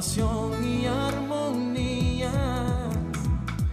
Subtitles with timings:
[0.00, 2.32] y armonía.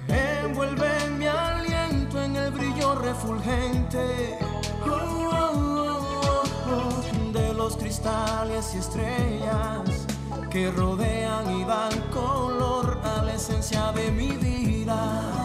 [0.10, 4.38] Envuelve mi aliento en el brillo refulgente
[4.86, 10.06] oh, oh, oh, de los cristales y estrellas
[10.50, 15.37] que rodean y dan color a la esencia de mi vida.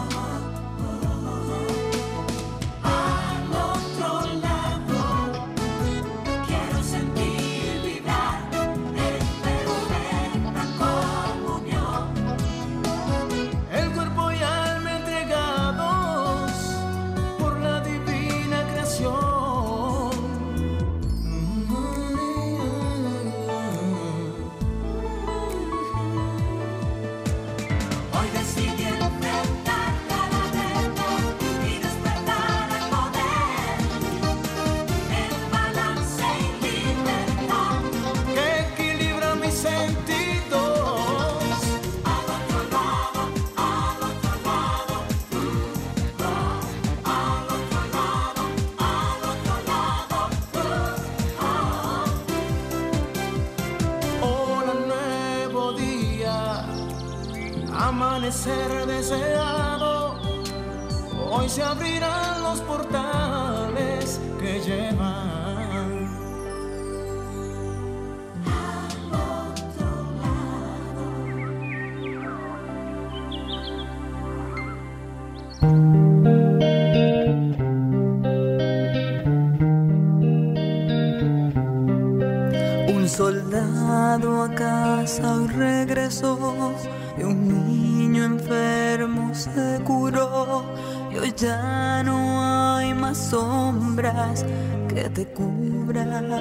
[91.37, 94.45] Ya no hay más sombras
[94.87, 96.31] que te cubran.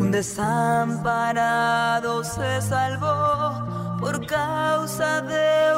[0.00, 5.76] Un desamparado se salvó por causa de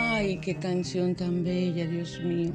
[0.00, 2.50] Ay, qué canción tan bella, Dios mío.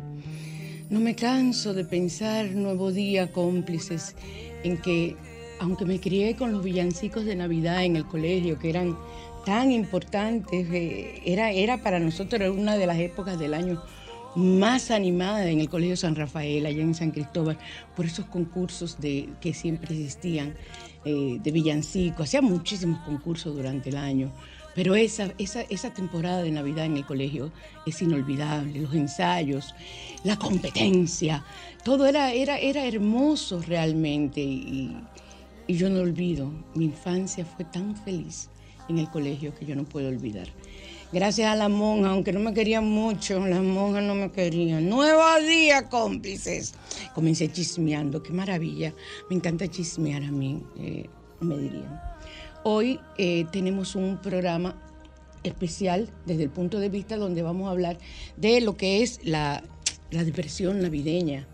[0.89, 4.17] No me canso de pensar, nuevo día, cómplices,
[4.65, 5.15] en que,
[5.61, 8.97] aunque me crié con los villancicos de Navidad en el colegio, que eran
[9.45, 13.81] tan importantes, eh, era, era para nosotros una de las épocas del año
[14.35, 17.57] más animada en el Colegio San Rafael, allá en San Cristóbal,
[17.95, 20.55] por esos concursos de, que siempre existían
[21.05, 22.23] eh, de villancico.
[22.23, 24.31] Hacía muchísimos concursos durante el año,
[24.73, 27.51] pero esa, esa, esa, temporada de Navidad en el colegio
[27.85, 28.81] es inolvidable.
[28.81, 29.73] Los ensayos,
[30.23, 31.45] la competencia,
[31.83, 34.97] todo era, era, era hermoso realmente y,
[35.67, 36.51] y yo no olvido.
[36.73, 38.49] Mi infancia fue tan feliz
[38.89, 40.47] en el colegio que yo no puedo olvidar.
[41.15, 44.89] Gracias a la monja, aunque no me querían mucho, las monjas no me querían.
[44.89, 46.73] Nuevo día, cómplices.
[47.13, 48.93] Comencé chismeando, qué maravilla.
[49.29, 51.05] Me encanta chismear a mí, eh,
[51.39, 52.01] me dirían.
[52.65, 54.75] Hoy eh, tenemos un programa
[55.43, 57.97] especial desde el punto de vista donde vamos a hablar
[58.35, 59.63] de lo que es la,
[60.11, 61.47] la depresión navideña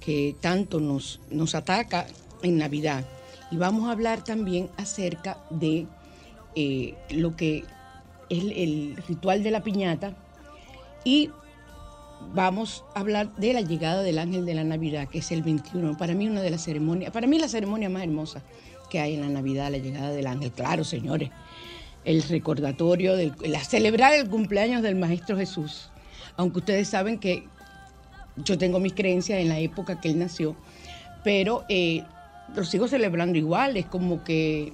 [0.00, 2.08] que tanto nos, nos ataca
[2.42, 3.06] en Navidad.
[3.52, 5.86] Y vamos a hablar también acerca de
[6.56, 7.62] eh, lo que
[8.28, 10.14] el, ritual de la piñata
[11.04, 11.30] y
[12.32, 15.96] vamos a hablar de la llegada del ángel de la Navidad, que es el 21.
[15.96, 18.42] Para mí una de las ceremonias, para mí la ceremonia más hermosa
[18.90, 20.52] que hay en la Navidad, la llegada del ángel.
[20.52, 21.30] Claro, señores,
[22.04, 23.32] el recordatorio, de
[23.62, 25.90] celebrar el cumpleaños del Maestro Jesús.
[26.36, 27.44] Aunque ustedes saben que
[28.36, 30.56] yo tengo mis creencias en la época que él nació,
[31.22, 32.04] pero eh,
[32.54, 34.72] lo sigo celebrando igual, es como que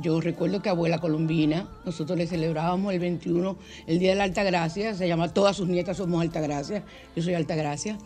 [0.00, 3.56] yo recuerdo que abuela Colombina, nosotros le celebrábamos el 21,
[3.86, 6.82] el Día de la Alta Gracia, se llama Todas sus nietas somos Alta Gracia,
[7.14, 7.98] yo soy Alta Gracia,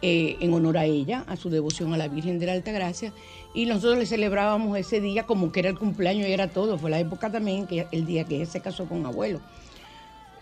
[0.00, 3.12] eh, en honor a ella, a su devoción a la Virgen de la Alta Gracia,
[3.52, 6.90] y nosotros le celebrábamos ese día como que era el cumpleaños y era todo, fue
[6.90, 9.40] la época también, que el día que ella se casó con abuelo.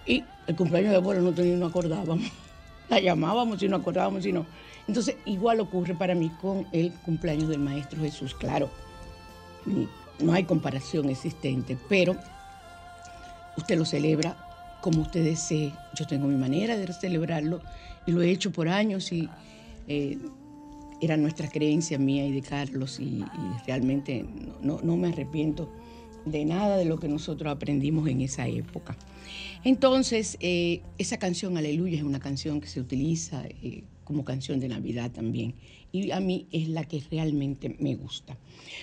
[0.06, 2.30] Y el cumpleaños de abuelo no, no acordábamos,
[2.88, 4.46] la llamábamos y no acordábamos, sino...
[4.88, 8.68] Entonces, igual ocurre para mí con el cumpleaños del Maestro Jesús, claro
[10.20, 12.16] no hay comparación existente, pero
[13.56, 14.36] usted lo celebra
[14.80, 15.72] como usted desee.
[15.94, 17.60] Yo tengo mi manera de celebrarlo
[18.06, 19.28] y lo he hecho por años y
[19.88, 20.18] eh,
[21.00, 23.24] era nuestra creencia mía y de Carlos y,
[23.66, 24.24] realmente
[24.62, 25.68] no, me arrepiento
[26.24, 28.96] de nada de lo que nosotros aprendimos en esa época.
[29.64, 34.68] Entonces, eh, esa canción, Aleluya, es una canción que se utiliza eh, como canción de
[34.68, 35.54] Navidad también.
[35.92, 38.38] Y a mí es la que realmente me gusta.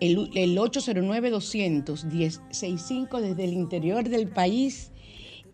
[0.00, 4.90] el, el 809-200-1065 desde el interior del país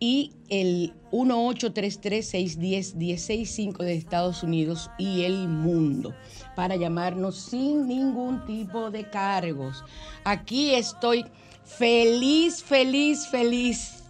[0.00, 6.12] y el 1833-610-1065 de Estados Unidos y el mundo
[6.56, 9.84] para llamarnos sin ningún tipo de cargos.
[10.24, 11.24] Aquí estoy
[11.64, 14.02] feliz, feliz, feliz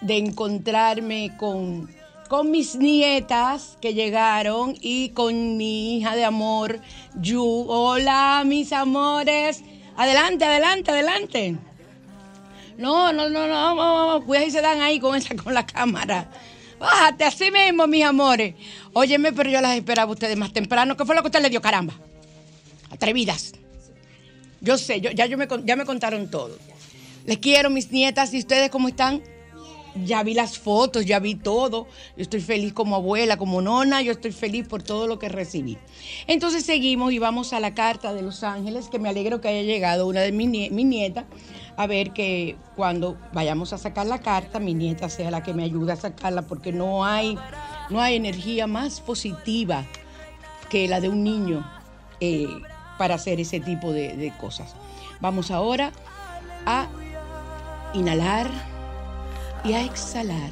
[0.00, 1.96] de encontrarme con
[2.28, 6.80] con mis nietas que llegaron y con mi hija de amor,
[7.20, 7.64] Yu.
[7.68, 9.64] Hola, mis amores.
[9.96, 11.58] Adelante, adelante, adelante.
[12.78, 16.30] No, no, no, no, no, cuidado y se dan ahí con esa, con la cámara.
[16.78, 18.54] Bájate, así mismo, mis amores.
[18.92, 20.96] Óyeme, pero yo las esperaba a ustedes más temprano.
[20.96, 21.94] ¿Qué fue lo que usted le dio, caramba?
[22.90, 23.52] Atrevidas.
[24.60, 26.56] Yo sé, yo, ya, yo me, ya me contaron todo.
[27.26, 28.32] Les quiero, mis nietas.
[28.32, 29.22] ¿Y ustedes cómo están?
[29.94, 31.86] Ya vi las fotos, ya vi todo.
[32.16, 35.78] Yo estoy feliz como abuela, como nona, yo estoy feliz por todo lo que recibí.
[36.26, 39.62] Entonces seguimos y vamos a la carta de Los Ángeles, que me alegro que haya
[39.62, 41.24] llegado una de mis nietas,
[41.76, 45.64] a ver que cuando vayamos a sacar la carta, mi nieta sea la que me
[45.64, 47.38] ayude a sacarla, porque no hay,
[47.90, 49.86] no hay energía más positiva
[50.70, 51.68] que la de un niño
[52.20, 52.48] eh,
[52.98, 54.74] para hacer ese tipo de cosas.
[55.20, 55.92] Vamos ahora
[56.66, 56.88] a
[57.94, 58.77] inhalar
[59.64, 60.50] y a exhalar.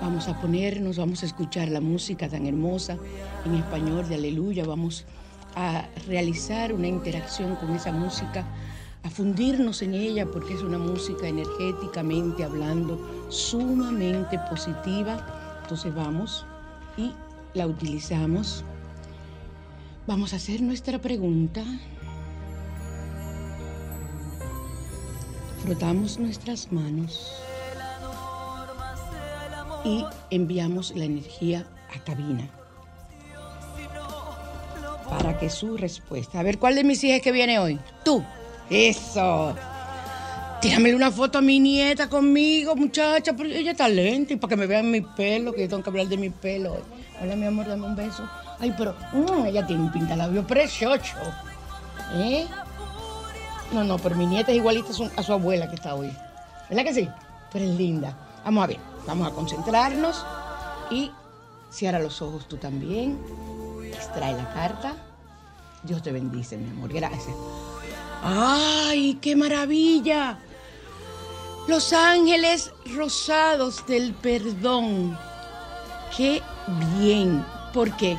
[0.00, 2.98] Vamos a ponernos, vamos a escuchar la música tan hermosa
[3.44, 5.04] en español de Aleluya, vamos
[5.54, 8.46] a realizar una interacción con esa música,
[9.02, 15.58] a fundirnos en ella porque es una música energéticamente hablando sumamente positiva.
[15.62, 16.44] Entonces vamos
[16.96, 17.12] y
[17.54, 18.64] la utilizamos.
[20.06, 21.64] Vamos a hacer nuestra pregunta.
[25.66, 27.42] Frotamos nuestras manos
[29.84, 32.48] y enviamos la energía a cabina
[35.10, 36.38] para que su respuesta.
[36.38, 37.80] A ver, ¿cuál de mis hijas que viene hoy?
[38.04, 38.24] Tú.
[38.70, 39.56] Eso.
[40.60, 44.56] Tírame una foto a mi nieta conmigo, muchacha, porque ella está lenta y para que
[44.56, 46.82] me vean mi pelo, que yo tengo que hablar de mi pelo hoy.
[47.20, 48.22] Hola, mi amor, dame un beso.
[48.60, 51.16] Ay, pero mm, ella tiene un pintalabio precioso.
[52.14, 52.46] ¿Eh?
[53.72, 56.12] No, no, pero mi nieta es igualita a su, abuela que está hoy.
[56.68, 57.08] ¿Verdad que sí?
[57.52, 58.16] Pero es linda.
[58.44, 60.24] Vamos a ver, vamos a concentrarnos
[60.90, 61.10] y
[61.70, 63.18] cierra los ojos tú también.
[63.84, 64.94] Extrae la carta.
[65.82, 66.92] Dios te bendice, mi amor.
[66.92, 67.34] Gracias.
[68.22, 70.38] ¡Ay, qué maravilla!
[71.68, 75.18] Los ángeles rosados del perdón.
[76.16, 76.40] ¡Qué
[76.98, 77.44] bien!
[77.72, 78.16] ¿Por qué?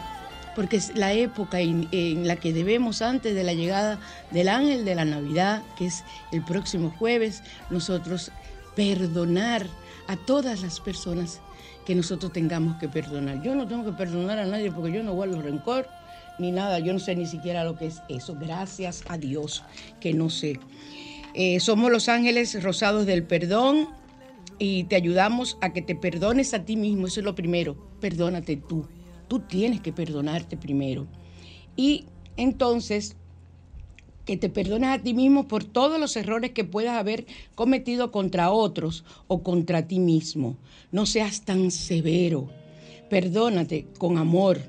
[0.58, 4.00] Porque es la época en, la que debemos, antes de la llegada
[4.32, 8.32] del ángel de la Navidad, que es el próximo jueves, nosotros
[8.76, 9.68] perdonar
[10.08, 11.42] a todas las personas
[11.86, 13.44] que nosotros tengamos que perdonar.
[13.44, 15.88] Yo no tengo que perdonar a nadie porque yo no guardo rencor
[16.40, 19.64] ni nada, yo no sé ni siquiera lo que es eso, gracias a Dios
[20.00, 20.60] que no sé.
[21.36, 23.90] Eh, somos los ángeles rosados del perdón
[24.58, 28.58] y te ayudamos a que te perdones a ti mismo, eso es lo primero, perdónate
[28.58, 28.88] tú
[29.28, 31.08] tú tienes que perdonarte primero.
[31.76, 32.06] Y
[32.38, 33.16] entonces,
[34.26, 38.52] que te perdones a ti mismo por todos los errores que puedas haber cometido contra
[38.52, 40.58] otros o contra ti mismo.
[40.92, 42.50] No seas tan severo.
[43.10, 44.60] Perdónate con amor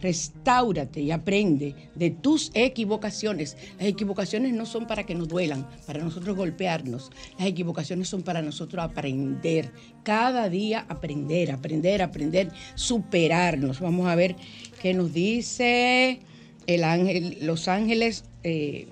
[0.00, 3.56] Restáurate y aprende de tus equivocaciones.
[3.78, 7.10] Las equivocaciones no son para que nos duelan, para nosotros golpearnos.
[7.38, 9.72] Las equivocaciones son para nosotros aprender.
[10.02, 13.80] Cada día aprender, aprender, aprender, superarnos.
[13.80, 14.36] Vamos a ver
[14.80, 16.20] qué nos dice
[16.66, 18.88] el ángel, los ángeles eh,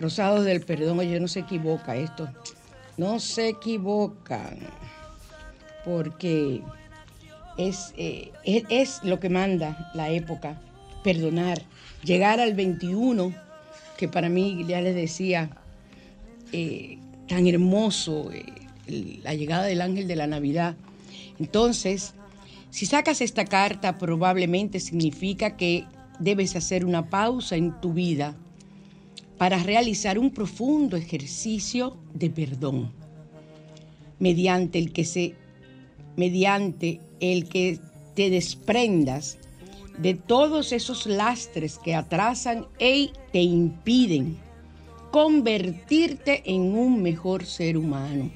[0.00, 0.98] rosados del perdón.
[0.98, 2.28] Oye, no se equivoca esto.
[2.96, 4.58] No se equivocan.
[5.84, 6.62] Porque
[7.58, 10.60] eh, es, es, lo que manda la época,
[11.02, 11.62] perdonar,
[12.04, 13.32] llegar al 21,
[13.96, 15.50] que para mí ya les decía,
[16.52, 16.98] eh,
[17.28, 18.44] tan hermoso, eh,
[19.22, 20.76] la llegada del ángel de la Navidad.
[21.38, 22.14] Entonces,
[22.70, 25.86] si sacas esta carta, probablemente significa que
[26.18, 28.36] debes hacer una pausa en tu vida
[29.38, 32.90] para realizar un profundo ejercicio de perdón,
[34.18, 35.34] mediante el que se
[36.16, 37.78] mediante el que
[38.14, 39.38] te desprendas
[39.98, 44.36] de todos esos lastres que atrasan y te impiden
[45.10, 48.30] convertirte en un mejor ser humano.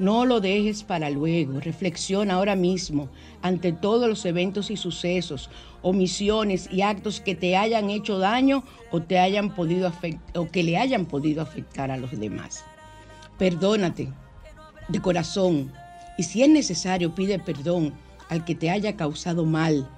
[0.00, 3.08] No lo dejes para luego, reflexiona ahora mismo
[3.42, 5.50] ante todos los eventos y sucesos,
[5.82, 9.92] omisiones y actos que te hayan hecho daño o, te hayan podido
[10.34, 12.64] o que le hayan podido afectar a los demás.
[13.38, 14.08] Perdónate
[14.88, 15.72] de corazón
[16.16, 17.92] y si es necesario pide perdón
[18.28, 19.88] al que te haya causado mal,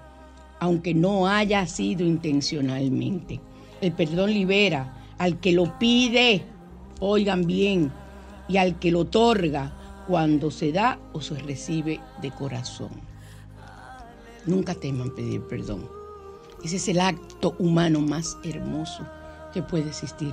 [0.58, 3.40] aunque no haya sido intencionalmente.
[3.80, 6.42] El perdón libera al que lo pide,
[7.00, 7.92] oigan bien,
[8.49, 12.90] y al que lo otorga cuando se da o se recibe de corazón.
[14.46, 15.88] Nunca teman pedir perdón.
[16.64, 19.06] Ese es el acto humano más hermoso
[19.52, 20.32] que puede existir.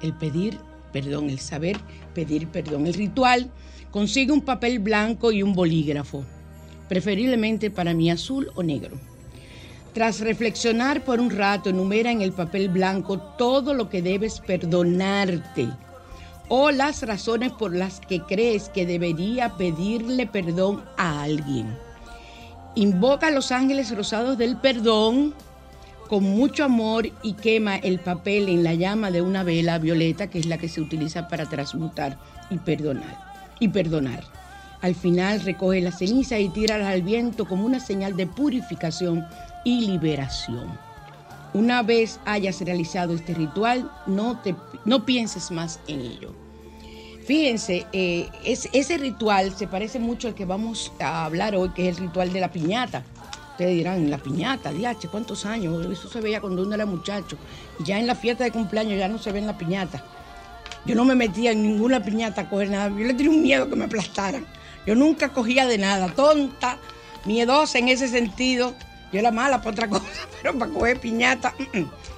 [0.00, 0.58] El pedir
[0.92, 1.76] perdón, el saber
[2.14, 2.86] pedir perdón.
[2.86, 3.50] El ritual
[3.94, 6.24] consigue un papel blanco y un bolígrafo,
[6.88, 8.98] preferiblemente para mí azul o negro.
[9.92, 15.68] Tras reflexionar por un rato, enumera en el papel blanco todo lo que debes perdonarte
[16.48, 21.78] o las razones por las que crees que debería pedirle perdón a alguien.
[22.74, 25.34] Invoca a los ángeles rosados del perdón
[26.08, 30.40] con mucho amor y quema el papel en la llama de una vela violeta que
[30.40, 32.18] es la que se utiliza para transmutar
[32.50, 33.33] y perdonar.
[33.60, 34.24] Y perdonar.
[34.80, 39.24] Al final recoge la ceniza y tírala al viento como una señal de purificación
[39.64, 40.78] y liberación.
[41.54, 46.34] Una vez hayas realizado este ritual, no, te, no pienses más en ello.
[47.24, 51.96] Fíjense, eh, ese ritual se parece mucho al que vamos a hablar hoy, que es
[51.96, 53.04] el ritual de la piñata.
[53.52, 55.86] Ustedes dirán, la piñata, diache, ¿cuántos años?
[55.86, 57.38] Eso se veía cuando uno era muchacho.
[57.78, 60.04] Y ya en la fiesta de cumpleaños ya no se ve en la piñata.
[60.86, 62.88] Yo no me metía en ninguna piñata a coger nada.
[62.90, 64.44] Yo le tenía un miedo que me aplastaran.
[64.86, 66.78] Yo nunca cogía de nada, tonta,
[67.24, 68.74] miedosa en ese sentido.
[69.12, 70.04] Yo era mala para otra cosa,
[70.42, 71.54] pero para coger piñata.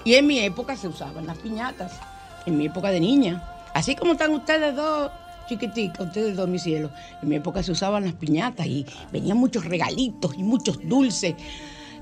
[0.05, 1.93] Y en mi época se usaban las piñatas,
[2.45, 3.43] en mi época de niña.
[3.73, 5.13] Así como están ustedes dos
[5.49, 6.91] chiquiticos, ustedes dos, mis cielos.
[7.23, 11.35] En mi época se usaban las piñatas y venían muchos regalitos y muchos dulces.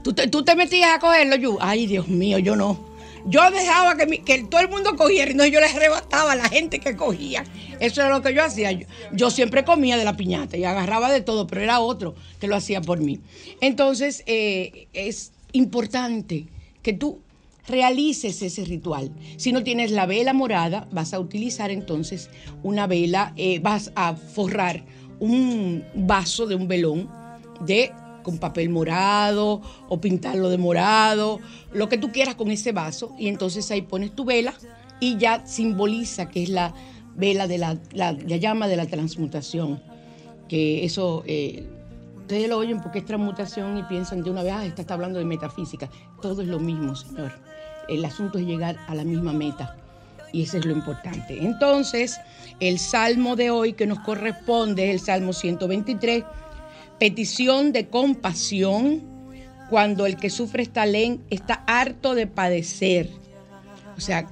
[0.03, 1.59] ¿Tú te, tú te metías a cogerlo, yo?
[1.61, 2.94] Ay, Dios mío, yo no.
[3.27, 6.49] Yo dejaba que, que todo el mundo cogiera y no, yo les arrebataba a la
[6.49, 7.45] gente que cogía.
[7.81, 8.71] Eso era lo que yo hacía.
[9.13, 12.57] Yo, siempre comía de la piñata y agarraba de todo, pero era otro que lo
[12.57, 13.21] hacía por mí.
[13.61, 16.47] Entonces, eh, es importante
[16.83, 17.21] que tú
[17.67, 19.11] realices ese ritual.
[19.37, 22.29] Si no tienes la vela morada, vas a utilizar entonces
[22.63, 24.85] una vela, eh, vas a forrar
[25.19, 27.09] un vaso de un velón
[27.61, 27.93] de
[28.25, 31.39] con papel morado o pintarlo de morado,
[31.73, 33.15] lo que tú quieras con ese vaso.
[33.17, 34.55] Y entonces ahí pones tu vela
[34.99, 36.75] y ya simboliza que es la
[37.15, 37.79] vela de la,
[38.13, 39.81] llama de la transmutación.
[40.49, 41.65] Que eso, eh,
[42.17, 45.21] ustedes lo oyen porque es transmutación y piensan de una vez, ah, esta está hablando
[45.21, 45.89] de metafísica.
[46.21, 47.33] Todo es lo mismo, Señor.
[47.89, 49.77] El asunto es llegar a la misma meta.
[50.33, 51.39] Y eso es lo importante.
[51.41, 52.19] Entonces,
[52.59, 56.25] el salmo de hoy que nos corresponde es el Salmo 123
[56.99, 59.03] petición de compasión
[59.71, 63.11] cuando el que sufre está, está harto de padecer.
[63.97, 64.29] O sea,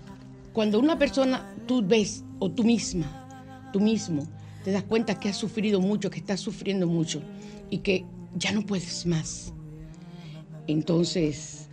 [0.52, 4.26] cuando una persona, tú ves, o tú misma, tú mismo,
[4.64, 7.22] te das cuenta que has sufrido mucho, que estás sufriendo mucho
[7.70, 8.04] y que
[8.36, 9.52] ya no puedes más.
[10.66, 11.68] Entonces,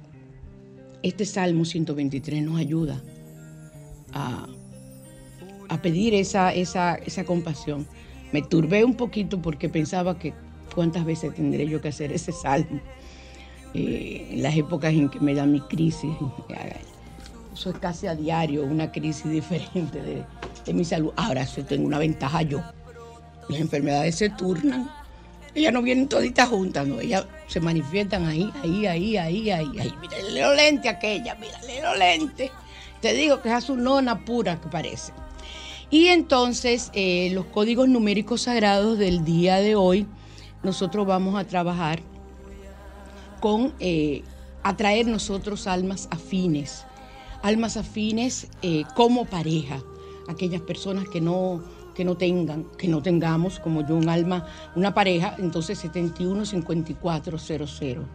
[1.03, 3.01] este Salmo 123 nos ayuda
[4.13, 4.48] a,
[5.81, 7.88] pedir esa, esa, esa compasión.
[8.31, 10.34] Me turbé un poquito porque pensaba que
[10.79, 12.79] cuántas veces tendré yo que hacer ese salmo.
[13.74, 16.09] Eh, en las épocas en que me da mi crisis,
[17.53, 21.12] eso es casi a diario, una crisis diferente de, mi salud.
[21.17, 22.62] Ahora sí tengo una ventaja yo.
[23.50, 24.89] Las enfermedades se turnan.
[25.53, 27.01] Ellas no vienen toditas juntas, no.
[27.01, 29.93] Ellas se manifiestan ahí, ahí, ahí, ahí, ahí, ahí.
[30.17, 32.51] El lente aquella, mira el lente.
[33.01, 35.12] Te digo que es su nona pura que parece.
[35.89, 40.07] Y entonces eh, los códigos numéricos sagrados del día de hoy
[40.63, 42.01] nosotros vamos a trabajar
[43.39, 44.23] con eh,
[44.63, 46.85] atraer nosotros almas afines,
[47.41, 49.81] almas afines eh, como pareja,
[50.27, 51.63] aquellas personas que no,
[51.95, 58.05] que no tengan, que no tengamos como yo un alma, una pareja, entonces 715400.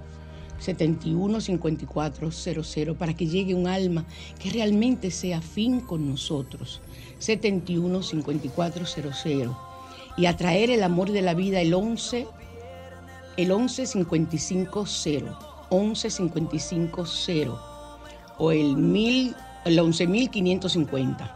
[0.56, 4.04] 715400 para que llegue un alma
[4.38, 6.80] que realmente sea afín con nosotros.
[7.18, 9.73] 715400
[10.16, 12.26] y atraer el amor de la vida el 11
[13.36, 17.52] el 11550 11550
[18.38, 21.34] o el mil el 11550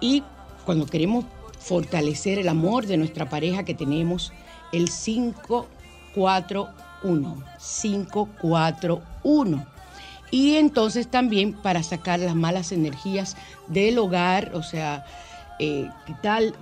[0.00, 0.22] y
[0.64, 1.26] cuando queremos
[1.58, 4.32] fortalecer el amor de nuestra pareja que tenemos
[4.72, 7.44] el 541
[7.82, 9.66] 541
[10.30, 13.36] y entonces también para sacar las malas energías
[13.66, 15.04] del hogar, o sea,
[15.62, 15.90] eh,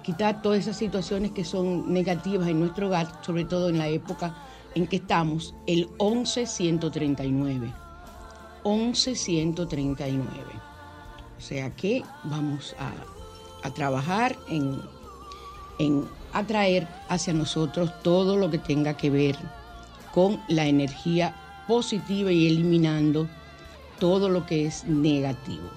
[0.03, 4.35] quitar, todas esas situaciones que son negativas en nuestro hogar, sobre todo en la época
[4.75, 7.73] en que estamos, el 11139.
[8.65, 10.27] 11139.
[11.37, 12.91] O sea que vamos a,
[13.71, 14.81] trabajar en,
[15.79, 19.37] en atraer hacia nosotros todo lo que tenga que ver
[20.13, 21.37] con la energía
[21.69, 23.29] positiva y eliminando
[24.01, 25.71] todo lo que es negativo.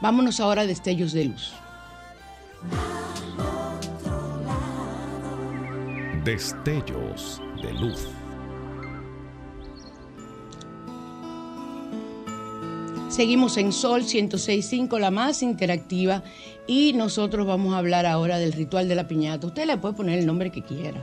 [0.00, 1.52] Vámonos ahora a destellos de luz.
[6.26, 8.08] Destellos de luz.
[13.08, 16.24] Seguimos en Sol 106.5, la más interactiva,
[16.66, 19.46] y nosotros vamos a hablar ahora del ritual de la piñata.
[19.46, 21.00] Usted le puede poner el nombre que quiera,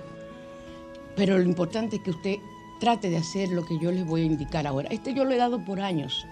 [1.15, 2.36] pero lo importante es que usted
[2.81, 4.89] trate de hacer lo que yo les voy a indicar ahora.
[4.91, 6.27] Este yo lo he dado por años,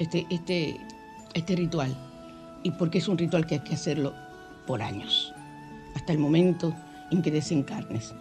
[0.00, 0.80] este, este,
[1.34, 1.96] este ritual,
[2.64, 4.12] y porque es un ritual que hay que hacerlo
[4.66, 5.32] por años,
[5.94, 6.74] hasta el momento
[7.10, 8.14] en que desencarnes.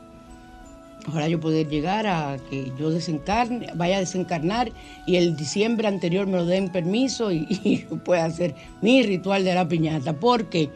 [1.08, 4.72] Ojalá yo poder llegar a que yo desencarne, vaya a desencarnar
[5.08, 9.68] y el diciembre anterior me lo den permiso y, pueda hacer mi ritual de la
[9.68, 10.20] piñata.
[10.20, 10.70] ¿Por qué?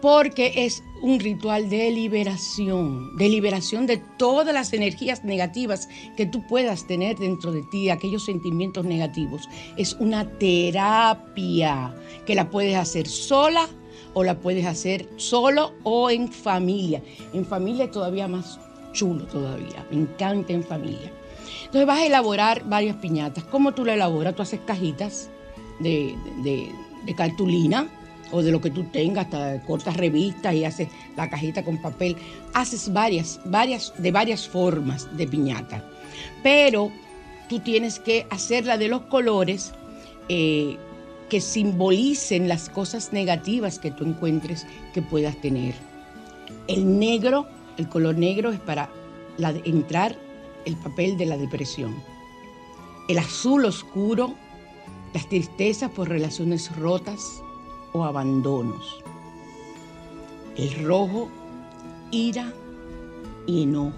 [0.00, 6.46] Porque es un ritual de liberación, de liberación de todas las energías negativas que tú
[6.46, 9.48] puedas tener dentro de ti, aquellos sentimientos negativos.
[9.76, 11.92] Es una terapia
[12.24, 13.68] que la puedes hacer sola
[14.18, 17.02] o la puedes hacer solo o en familia.
[17.34, 18.58] En familia es todavía más
[18.92, 19.86] chulo todavía.
[19.90, 21.12] Me encanta en familia.
[21.66, 23.44] Entonces vas a elaborar varias piñatas.
[23.44, 24.34] ¿Cómo tú la elaboras?
[24.34, 25.28] Tú haces cajitas
[25.80, 26.16] de,
[27.14, 27.90] cartulina
[28.32, 32.16] o de lo que tú tengas, hasta cortas revistas y haces la cajita con papel.
[32.54, 35.84] Haces varias, varias, de varias formas de piñata.
[36.42, 36.90] Pero
[37.50, 39.74] tú tienes que hacerla de los colores
[40.30, 40.78] eh,
[41.28, 45.74] que simbolicen las cosas negativas que tú encuentres que puedas tener.
[46.68, 48.88] El negro el color negro es para
[49.64, 50.16] entrar
[50.64, 51.94] el papel de la depresión.
[53.08, 54.34] El azul oscuro,
[55.12, 57.42] las tristezas por relaciones rotas
[57.92, 59.04] o abandonos.
[60.56, 61.28] El rojo,
[62.10, 62.52] ira
[63.46, 63.92] y enojo.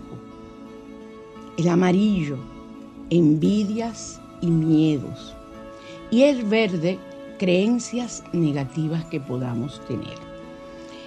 [1.56, 2.36] El amarillo,
[3.10, 5.34] envidias y miedos.
[6.10, 6.98] Y el verde,
[7.38, 10.14] creencias negativas que podamos tener.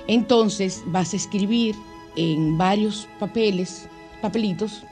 [0.07, 1.75] Entonces vas a escribir
[2.15, 3.87] en varios papeles,
[4.21, 4.83] papelitos,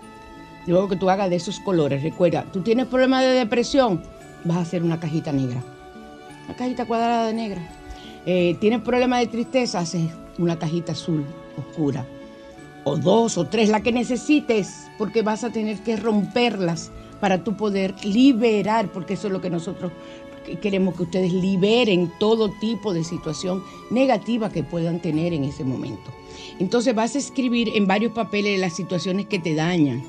[0.67, 2.03] luego que tú hagas de esos colores.
[2.03, 4.01] Recuerda, tú tienes problemas de depresión,
[4.43, 5.63] vas a hacer una cajita negra,
[6.45, 7.61] una cajita cuadrada de negra.
[8.25, 11.25] Eh, tienes problemas de tristeza, haces una cajita azul
[11.57, 12.05] oscura,
[12.83, 17.57] o dos o tres, la que necesites, porque vas a tener que romperlas para tú
[17.57, 19.91] poder liberar, porque eso es lo que nosotros
[20.57, 26.11] queremos que ustedes liberen todo tipo de situación negativa que puedan tener en ese momento.
[26.59, 30.03] Entonces vas a escribir en varios papeles las situaciones que te dañan.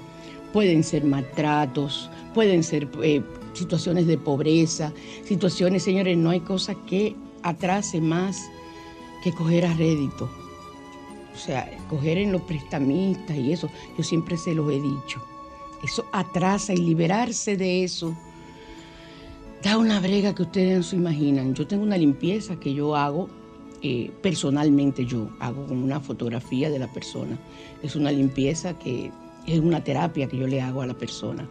[0.52, 3.22] Pueden ser maltratos, pueden ser eh,
[3.52, 4.92] situaciones de pobreza,
[5.24, 8.50] situaciones, señores, no hay cosa que atrase más
[9.22, 10.28] que coger a rédito.
[11.34, 15.22] O sea, coger en los prestamistas y eso, yo siempre se los he dicho.
[15.82, 18.14] Eso atrasa y liberarse de eso
[19.62, 21.54] da una brega que ustedes no se imaginan.
[21.54, 23.28] Yo tengo una limpieza que yo hago
[23.82, 27.38] eh, personalmente yo hago como una fotografía de la persona.
[27.82, 29.10] Es una limpieza que
[29.46, 31.48] es una terapia que yo le hago a la persona.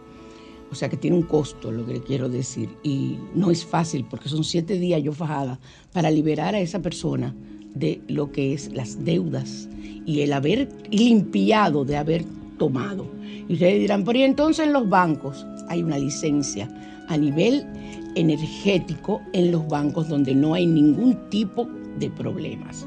[0.70, 2.68] O sea que tiene un costo, lo que le quiero decir.
[2.84, 5.58] Y no es fácil porque son siete días yo fajada
[5.92, 7.34] para liberar a esa persona
[7.74, 9.68] de lo que es las deudas
[10.06, 12.24] y el haber limpiado de haber
[12.60, 13.06] tomado.
[13.48, 16.68] Y ustedes dirán, pero ¿y entonces en los bancos hay una licencia
[17.08, 17.66] a nivel
[18.14, 21.66] energético en los bancos donde no hay ningún tipo
[21.98, 22.86] de problemas.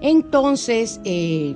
[0.00, 1.54] Entonces, eh,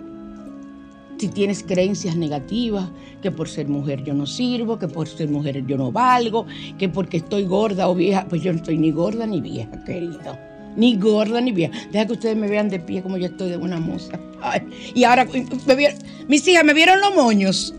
[1.18, 2.88] si tienes creencias negativas,
[3.22, 6.46] que por ser mujer yo no sirvo, que por ser mujer yo no valgo,
[6.78, 10.38] que porque estoy gorda o vieja, pues yo no estoy ni gorda ni vieja, querido.
[10.78, 11.76] Ni gorda ni vieja.
[11.90, 14.16] Deja que ustedes me vean de pie como yo estoy de una moza.
[14.94, 15.26] y ahora,
[16.28, 17.74] mis hijas, ¿me vieron los moños?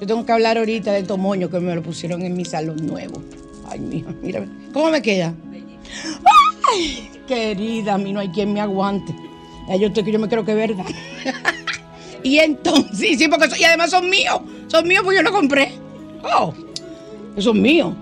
[0.00, 2.86] Yo tengo que hablar ahorita de estos moños que me lo pusieron en mi salón
[2.86, 3.20] nuevo.
[3.68, 5.34] Ay, mija, mira, ¿cómo me queda?
[6.72, 9.12] Ay, querida, a mí no hay quien me aguante.
[9.76, 10.86] yo estoy que yo me creo que es verdad.
[12.22, 14.40] y entonces, sí, porque y además son míos.
[14.68, 15.72] Son míos porque yo los compré.
[16.22, 16.54] Oh,
[17.36, 17.94] son míos.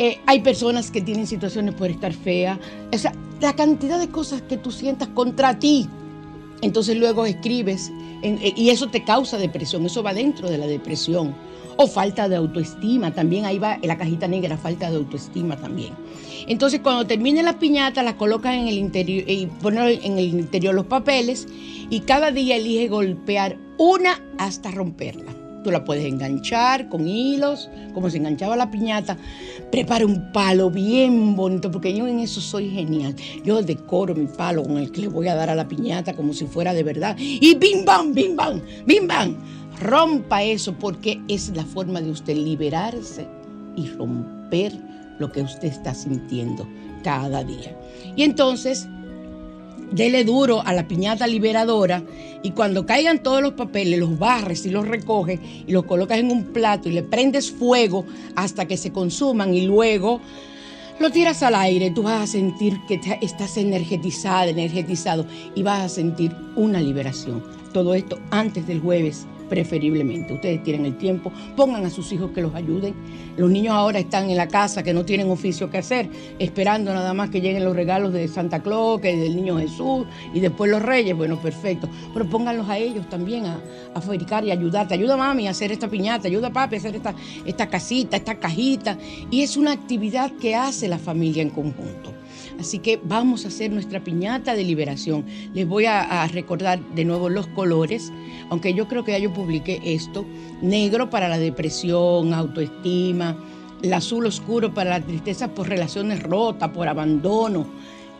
[0.00, 2.58] Eh, hay personas que tienen situaciones por estar feas.
[2.92, 3.12] O sea,
[3.44, 5.86] la cantidad de cosas que tú sientas contra ti.
[6.62, 9.84] Entonces luego escribes eh, y eso te causa depresión.
[9.84, 11.34] Eso va dentro de la depresión
[11.76, 15.92] O falta de autoestima, también ahí va en la cajita negra, falta de autoestima también.
[16.46, 20.74] Entonces cuando termine la piñata la colocas en el interior y pones en el interior
[20.74, 21.46] los papeles
[21.90, 25.33] y cada día elige golpear una hasta romperla.
[25.64, 29.16] Tú la puedes enganchar con hilos, como se enganchaba la piñata.
[29.72, 33.16] Prepara un palo bien bonito, porque yo en eso soy genial.
[33.44, 36.34] Yo decoro mi palo con el que le voy a dar a la piñata como
[36.34, 37.16] si fuera de verdad.
[37.18, 39.36] Y bim bam, bim bam, bim bam.
[39.80, 43.26] Rompa eso porque es la forma de usted liberarse
[43.74, 44.72] y romper
[45.18, 46.68] lo que usted está sintiendo
[47.02, 47.74] cada día.
[48.16, 48.86] Y entonces
[49.94, 52.02] dele duro a la piñata liberadora
[52.42, 56.30] y cuando caigan todos los papeles, los barres y los recoges y los colocas en
[56.30, 58.04] un plato y le prendes fuego
[58.34, 60.20] hasta que se consuman y luego
[60.98, 65.88] lo tiras al aire, tú vas a sentir que estás energetizada, energetizado y vas a
[65.88, 67.42] sentir una liberación.
[67.72, 70.34] Todo esto antes del jueves preferiblemente.
[70.34, 72.94] Ustedes tienen el tiempo, pongan a sus hijos que los ayuden.
[73.36, 77.12] Los niños ahora están en la casa que no tienen oficio que hacer, esperando nada
[77.14, 80.82] más que lleguen los regalos de Santa Claus, que del Niño Jesús y después los
[80.82, 81.16] Reyes.
[81.16, 81.88] Bueno, perfecto.
[82.12, 83.60] Pero pónganlos a ellos también a,
[84.00, 84.94] fabricar y ayudarte.
[84.94, 88.16] Ayuda a mami a hacer esta piñata, ayuda a papi a hacer esta, esta casita,
[88.16, 88.98] esta cajita.
[89.30, 92.12] Y es una actividad que hace la familia en conjunto.
[92.58, 95.24] Así que vamos a hacer nuestra piñata de liberación.
[95.54, 98.12] Les voy a, recordar de nuevo los colores,
[98.50, 100.24] aunque yo creo que ya yo publiqué esto.
[100.62, 103.36] Negro para la depresión, autoestima,
[103.82, 107.66] el azul oscuro para la tristeza por relaciones rotas, por abandono,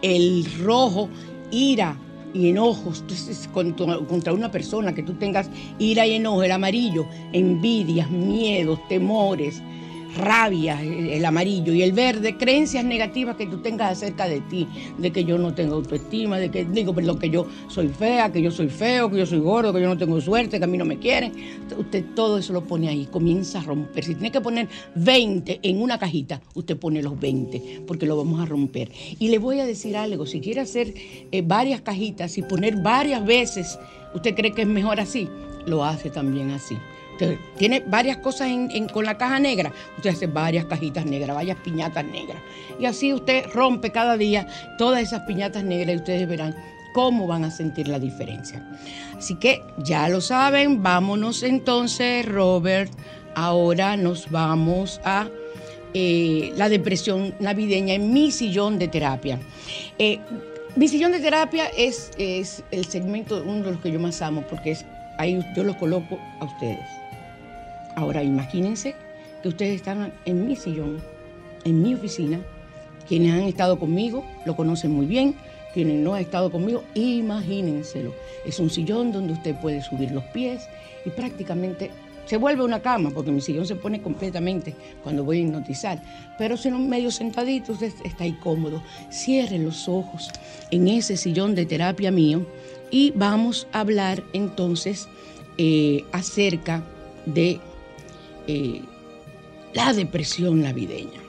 [0.02, 1.08] el rojo,
[1.50, 1.96] ira,
[2.34, 3.04] y enojos
[3.52, 9.62] contra una persona, que tú tengas ira y enojo, el amarillo, envidias, miedos, temores,
[10.16, 15.10] rabia, el amarillo y el verde, creencias negativas que tú tengas acerca de ti, de
[15.10, 18.50] que yo no tengo autoestima, de que digo, perdón, que yo soy fea, que yo
[18.50, 20.84] soy feo, que yo soy gordo, que yo no tengo suerte, que a mí no
[20.84, 21.32] me quieren.
[21.76, 24.04] Usted todo eso lo pone ahí, comienza a romper.
[24.04, 28.40] Si tiene que poner 20 en una cajita, usted pone los 20, porque lo vamos
[28.40, 28.90] a romper.
[29.18, 30.94] Y le voy a decir algo, si quiere hacer
[31.30, 33.78] eh, varias cajitas y poner varias veces,
[34.14, 35.28] ¿usted cree que es mejor así?
[35.66, 36.76] Lo hace también así
[37.56, 38.48] tiene varias cosas
[38.92, 42.38] con la caja negra, usted hace varias cajitas negras, varias piñatas negras.
[42.78, 44.46] Y así usted rompe cada día
[44.78, 46.54] todas esas piñatas negras y ustedes verán
[46.94, 48.62] cómo van a sentir la diferencia.
[49.18, 52.90] Así que ya lo saben, vámonos entonces, Robert.
[53.34, 55.28] Ahora nos vamos a
[55.92, 59.38] eh, la depresión navideña en mi sillón de terapia.
[59.98, 60.20] Eh,
[60.76, 64.42] mi sillón de terapia es, es el segmento, uno de los que yo más amo,
[64.48, 64.84] porque es,
[65.18, 67.03] ahí yo lo coloco a ustedes.
[67.96, 68.94] Ahora imagínense
[69.42, 71.02] que ustedes están en mi sillón,
[71.64, 72.40] en mi oficina.
[73.06, 75.34] Quienes han estado conmigo lo conocen muy bien.
[75.74, 78.14] Quienes no han estado conmigo, imagínenselo.
[78.46, 80.68] Es un sillón donde usted puede subir los pies
[81.04, 81.90] y prácticamente
[82.26, 86.02] se vuelve una cama, porque mi sillón se pone completamente cuando voy a hipnotizar.
[86.38, 88.82] Pero si no, medio sentadito, usted está ahí cómodo.
[89.10, 90.30] Cierre los ojos
[90.70, 92.46] en ese sillón de terapia mío
[92.90, 95.08] y vamos a hablar entonces
[95.58, 96.82] eh, acerca
[97.26, 97.60] de
[98.46, 98.82] eh,
[99.72, 101.20] la depresión navideña.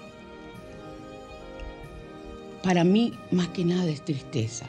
[2.64, 4.66] Para mí, más que nada, es tristeza.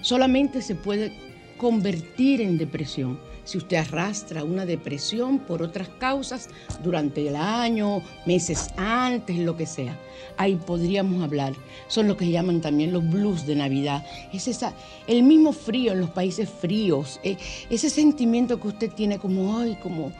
[0.00, 1.12] Solamente se puede
[1.56, 6.48] convertir en depresión si usted arrastra una depresión por otras causas
[6.82, 9.96] durante el año, meses antes, lo que sea.
[10.36, 11.54] Ahí podríamos hablar.
[11.86, 14.04] Son lo que llaman también los blues de Navidad.
[14.32, 14.74] Es esa,
[15.06, 17.36] el mismo frío en los países fríos, eh,
[17.70, 20.12] ese sentimiento que usted tiene como, ay, como,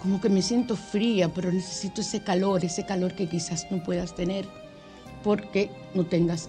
[0.00, 4.14] como que me siento fría, pero necesito ese calor, ese calor que quizás no puedas
[4.14, 4.46] tener
[5.22, 6.48] porque no tengas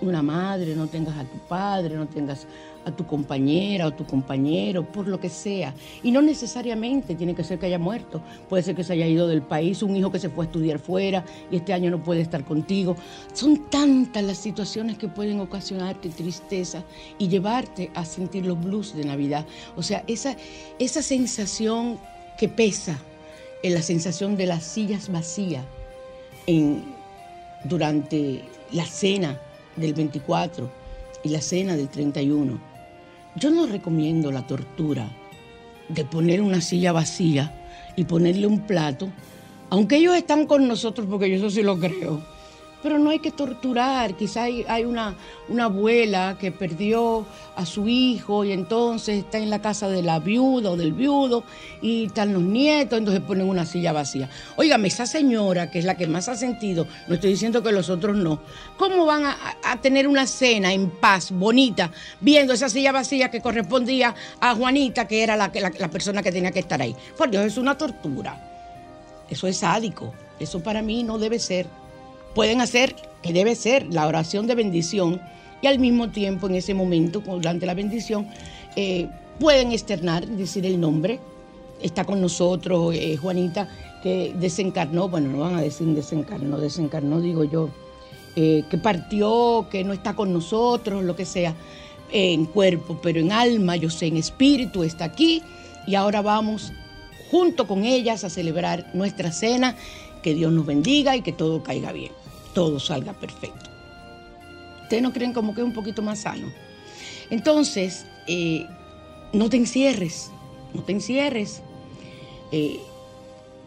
[0.00, 2.46] una madre, no tengas a tu padre, no tengas
[2.84, 5.74] a tu compañera o tu compañero, por lo que sea.
[6.02, 9.26] Y no necesariamente tiene que ser que haya muerto, puede ser que se haya ido
[9.26, 12.20] del país, un hijo que se fue a estudiar fuera y este año no puede
[12.20, 12.96] estar contigo.
[13.32, 16.84] Son tantas las situaciones que pueden ocasionarte tristeza
[17.18, 19.44] y llevarte a sentir los blues de Navidad.
[19.76, 20.36] O sea, esa,
[20.78, 21.98] esa sensación
[22.38, 22.98] que pesa
[23.62, 25.64] en la sensación de las sillas vacías
[26.46, 26.84] en,
[27.64, 29.38] durante la cena
[29.76, 30.70] del 24
[31.24, 32.58] y la cena del 31.
[33.34, 35.10] Yo no recomiendo la tortura
[35.88, 37.52] de poner una silla vacía
[37.96, 39.08] y ponerle un plato,
[39.70, 42.37] aunque ellos están con nosotros, porque yo eso sí lo creo
[42.82, 44.14] pero no hay que torturar.
[44.14, 45.14] Quizá hay, una,
[45.48, 50.18] una, abuela que perdió a su hijo y entonces está en la casa de la
[50.18, 51.44] viuda o del viudo
[51.82, 54.28] y están los nietos, entonces ponen una silla vacía.
[54.56, 57.90] Óigame, esa señora, que es la que más ha sentido, no estoy diciendo que los
[57.90, 58.40] otros no,
[58.76, 64.14] ¿cómo van a, tener una cena en paz, bonita, viendo esa silla vacía que correspondía
[64.40, 66.96] a Juanita, que era la, la persona que tenía que estar ahí?
[67.16, 68.48] Por Dios, es una tortura.
[69.30, 70.12] Eso es sádico.
[70.40, 71.66] Eso para mí no debe ser.
[72.38, 75.20] Pueden hacer, que debe ser, la oración de bendición
[75.60, 78.28] y al mismo tiempo en ese momento, durante la bendición,
[78.76, 79.08] eh,
[79.40, 81.18] pueden externar, decir el nombre.
[81.82, 83.68] Está con nosotros eh, Juanita,
[84.04, 87.70] que desencarnó, bueno, no van a decir desencarnó, desencarnó, digo yo,
[88.36, 91.56] eh, que partió, que no está con nosotros, lo que sea,
[92.12, 95.42] en cuerpo, pero en alma, yo sé, en espíritu está aquí
[95.88, 96.72] y ahora vamos
[97.32, 99.74] junto con ellas a celebrar nuestra cena,
[100.22, 102.12] que Dios nos bendiga y que todo caiga bien,
[102.58, 103.70] todo salga perfecto.
[104.82, 106.48] ¿Ustedes no creen como que es un poquito más sano?
[107.30, 108.66] Entonces, eh,
[109.32, 110.32] no te encierres,
[110.74, 111.62] no te encierres.
[112.50, 112.80] Eh,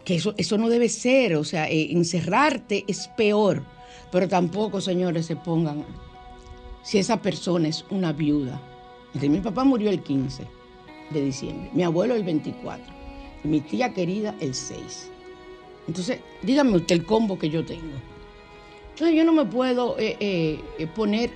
[0.04, 3.62] que eso, eso no debe ser, o sea, encerrarte es peor.
[4.10, 5.86] Pero tampoco, señores, se pongan,
[6.82, 8.60] si esa persona es una viuda.
[9.14, 10.46] mi papá murió el 15
[11.08, 12.84] de diciembre, mi abuelo el 24,
[13.42, 15.10] y mi tía querida el 6.
[15.88, 18.11] Entonces, dígame usted el combo que yo tengo.
[18.92, 21.30] Entonces yo no me puedo eh, eh, eh, poner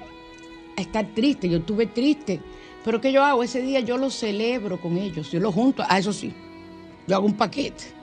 [0.77, 2.40] a estar triste, yo estuve triste,
[2.85, 3.42] pero ¿qué yo hago?
[3.42, 6.33] Ese día yo lo celebro con ellos, yo lo junto, a ah, eso sí,
[7.07, 7.97] yo hago un paquete.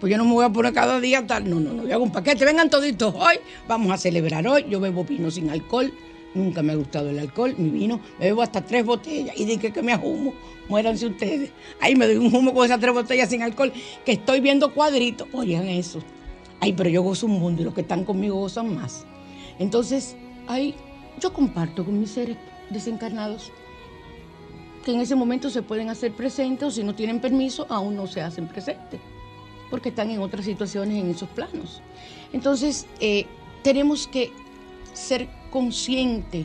[0.00, 1.48] Pues yo no me voy a poner cada día tal.
[1.48, 3.36] No, no, no, yo hago un paquete, vengan toditos hoy,
[3.68, 4.64] vamos a celebrar hoy.
[4.66, 5.92] Yo bebo vino sin alcohol,
[6.34, 9.38] nunca me ha gustado el alcohol, mi vino, me bebo hasta tres botellas.
[9.38, 10.32] Y dije que me ajumo,
[10.70, 11.50] muéranse ustedes.
[11.80, 13.74] Ahí me doy un humo con esas tres botellas sin alcohol,
[14.06, 16.00] que estoy viendo cuadritos, oigan eso.
[16.60, 19.06] Ay, pero yo gozo un mundo y los que están conmigo gozan más.
[19.58, 20.74] Entonces, ahí
[21.18, 22.36] yo comparto con mis seres
[22.70, 23.50] desencarnados
[24.84, 28.06] que en ese momento se pueden hacer presentes o si no tienen permiso, aún no
[28.06, 29.00] se hacen presentes
[29.70, 31.80] porque están en otras situaciones en esos planos.
[32.32, 33.26] Entonces, eh,
[33.62, 34.32] tenemos que
[34.92, 36.44] ser conscientes,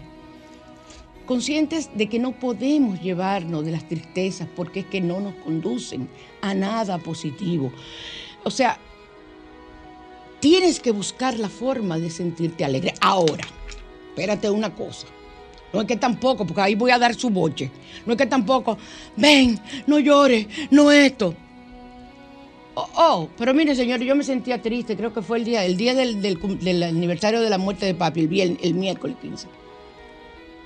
[1.25, 6.07] conscientes de que no podemos llevarnos de las tristezas porque es que no nos conducen
[6.41, 7.71] a nada positivo.
[8.43, 8.77] O sea,
[10.45, 12.93] tienes que buscar la forma de sentirte alegre.
[13.01, 13.43] Ahora,
[14.09, 15.07] espérate una cosa.
[15.73, 17.71] No es que tampoco, porque ahí voy a dar su boche.
[18.05, 18.77] No es que tampoco,
[19.17, 21.33] ven, no llores, no esto.
[22.75, 25.77] Oh, oh, pero mire, señor, yo me sentía triste, creo que fue el día, el
[25.77, 29.47] día del, aniversario de la muerte de papi, el, el miércoles 15.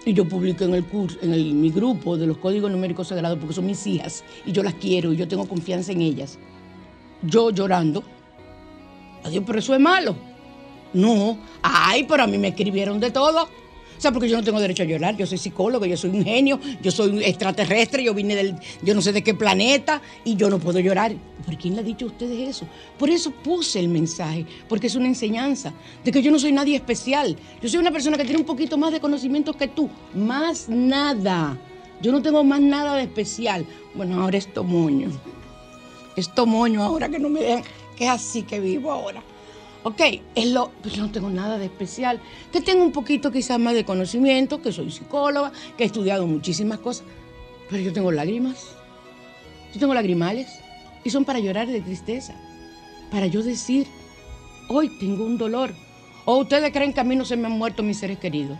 [0.08, 3.56] Y yo publiqué en el curso, en mi grupo de los códigos numéricos sagrados, porque
[3.56, 6.38] son mis hijas, y yo las quiero, y yo tengo confianza en ellas.
[7.22, 8.04] Yo llorando.
[9.24, 10.16] Adiós, pero eso es malo.
[10.94, 13.48] No, ay, pero a mí me escribieron de todo.
[14.00, 16.24] O sea, porque yo no tengo derecho a llorar, yo soy psicólogo, yo soy un
[16.24, 20.50] genio, yo soy extraterrestre, yo vine del, yo no sé de qué planeta y yo
[20.50, 21.14] no puedo llorar.
[21.46, 22.66] ¿Por quién le ha dicho a ustedes eso?
[22.98, 25.74] Por eso puse el mensaje, porque es una enseñanza
[26.06, 27.36] de que yo no soy nadie especial.
[27.62, 31.58] Yo soy una persona que tiene un poquito más de conocimiento que tú, más nada.
[32.02, 33.66] Yo no tengo más nada de especial.
[33.96, 35.10] Bueno, ahora es moño.
[36.16, 37.64] Es moño ahora que no me dejan,
[38.00, 39.22] que es así que vivo ahora.
[39.84, 40.02] Ok,
[40.36, 42.20] es lo, pues no tengo nada de especial,
[42.52, 46.80] que tengo un poquito quizás más de conocimiento, que soy psicóloga, que he estudiado muchísimas
[46.80, 47.06] cosas,
[47.70, 48.68] pero yo tengo lágrimas,
[49.74, 50.48] yo tengo lagrimales,
[51.04, 52.36] y son para llorar de tristeza,
[53.12, 53.88] para yo decir,
[54.68, 55.74] hoy tengo un dolor,
[56.26, 58.58] o ustedes creen que a mí no se me han muerto mis seres queridos,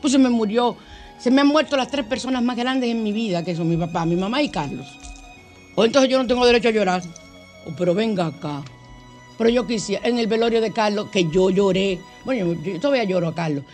[0.00, 0.76] pues se me murió,
[1.18, 3.76] se me han muerto las tres personas más grandes en mi vida, que son mi
[3.76, 4.86] papá, mi mamá y Carlos,
[5.74, 7.02] o entonces yo no tengo derecho a llorar,
[7.66, 8.62] o pero venga acá.
[9.38, 11.98] Pero yo quisiera, en el velorio de Carlos, que yo lloré.
[12.24, 13.64] Bueno, yo, todavía lloro a Carlos.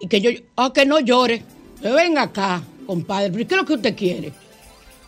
[0.00, 1.42] Y que yo, ah, que no llore.
[1.82, 3.30] Venga acá, compadre.
[3.30, 4.32] ¿Pero qué es lo que usted quiere?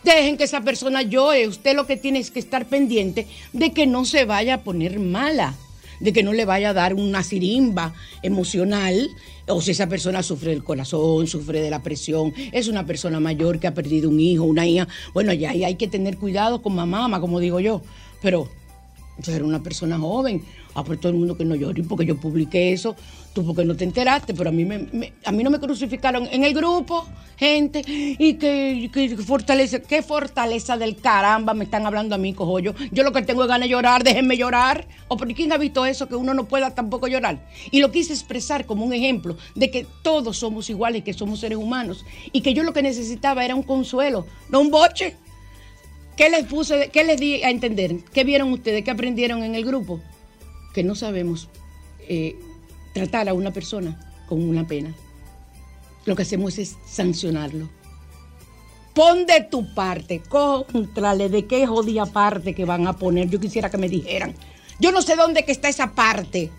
[0.04, 1.48] Dejen que esa persona llore.
[1.48, 4.98] Usted lo que tiene es que estar pendiente de que no se vaya a poner
[4.98, 5.54] mala,
[6.00, 9.10] de que no le vaya a dar una sirimba emocional,
[9.48, 13.58] o si esa persona sufre del corazón, sufre de la presión, es una persona mayor
[13.58, 14.86] que ha perdido un hijo, una hija.
[15.12, 17.82] Bueno, ya hay que tener cuidado con mamá, como digo yo.
[18.20, 18.48] Pero
[19.18, 20.42] yo era una persona joven.
[20.74, 22.94] Ah, por todo el mundo que no llore porque yo publiqué eso,
[23.32, 26.44] tú porque no te enteraste, pero a mí, me, a mí no me crucificaron en
[26.44, 27.04] el grupo,
[27.36, 32.76] gente, y que, fortaleza, qué fortaleza del caramba me están hablando a mí, cojollo.
[32.92, 34.86] Yo lo que tengo es ganas de llorar, déjenme llorar.
[35.08, 37.44] ¿O por quién ha visto eso, que uno no pueda tampoco llorar?
[37.72, 41.58] Y lo quise expresar como un ejemplo de que todos somos iguales, que somos seres
[41.58, 45.16] humanos, y que yo lo que necesitaba era un consuelo, no un boche.
[46.18, 47.94] ¿Qué les puse, qué les di a entender?
[48.12, 48.82] ¿Qué vieron ustedes?
[48.82, 50.00] ¿Qué aprendieron en el grupo?
[50.74, 51.48] Que no sabemos
[52.08, 52.34] eh,
[52.92, 53.96] tratar a una persona
[54.28, 54.92] con una pena.
[56.06, 57.68] Lo que hacemos es sancionarlo.
[58.94, 63.30] Pon de tu parte, contrale de qué jodida parte que van a poner.
[63.30, 64.34] Yo quisiera que me dijeran.
[64.80, 66.50] Yo no sé dónde está esa parte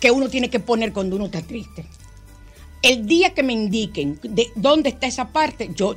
[0.00, 1.86] que uno tiene que poner cuando uno está triste.
[2.82, 5.96] El día que me indiquen de dónde está esa parte, yo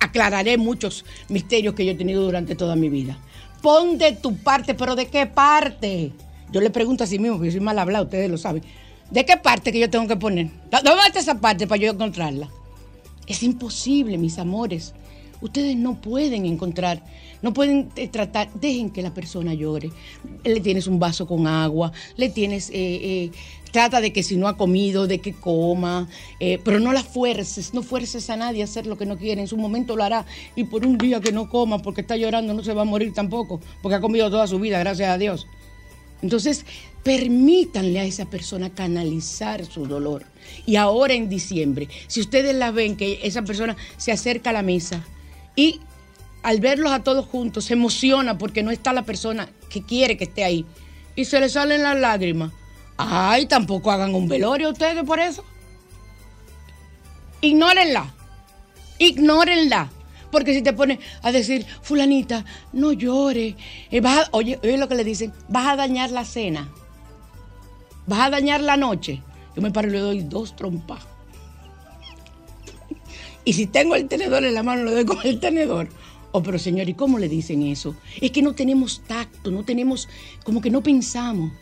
[0.00, 3.18] aclararé muchos misterios que yo he tenido durante toda mi vida.
[3.62, 6.12] pon de tu parte, pero ¿de qué parte?
[6.52, 8.62] Yo le pregunto a sí mismo, porque soy mal hablado, ustedes lo saben.
[9.10, 10.50] ¿De qué parte que yo tengo que poner?
[10.70, 12.48] ¿Dónde está esa parte para yo encontrarla?
[13.26, 14.94] Es imposible, mis amores.
[15.40, 17.02] Ustedes no pueden encontrar,
[17.42, 19.90] no pueden eh, tratar, dejen que la persona llore.
[20.44, 23.30] Le tienes un vaso con agua, le tienes, eh, eh,
[23.76, 26.08] trata de que si no ha comido, de que coma,
[26.64, 29.42] pero no la fuerces, no fuerces a nadie a hacer lo que no quiere.
[29.42, 32.54] En su momento lo hará y por un día que no coma porque está llorando
[32.54, 35.46] no se va a morir tampoco, porque ha comido toda su vida, gracias a Dios.
[36.22, 36.64] Entonces,
[37.02, 40.24] permítanle a esa persona canalizar su dolor.
[40.64, 44.62] Y ahora en diciembre, si ustedes la ven que esa persona se acerca a la
[44.62, 45.04] mesa,
[45.54, 45.80] y
[46.42, 50.24] al verlos a todos juntos se emociona porque no está la persona que quiere que
[50.24, 50.64] esté ahí.
[51.14, 52.52] Y se le salen las lágrimas.
[52.96, 55.44] Ay, tampoco hagan un velorio ustedes por eso.
[57.40, 58.14] Ignórenla.
[58.98, 59.90] Ignórenla.
[60.30, 63.56] Porque si te pones a decir, fulanita, no llore.
[63.90, 66.72] Eh, oye, oye lo que le dicen, vas a dañar la cena.
[68.06, 69.22] Vas a dañar la noche.
[69.54, 71.00] Yo me paro y le doy dos trompas.
[73.44, 75.88] Y si tengo el tenedor en la mano, lo doy con el tenedor.
[76.32, 77.96] Oh, pero señor, ¿y cómo le dicen eso?
[78.20, 80.08] Es que no tenemos tacto, no tenemos,
[80.44, 81.52] como que no pensamos.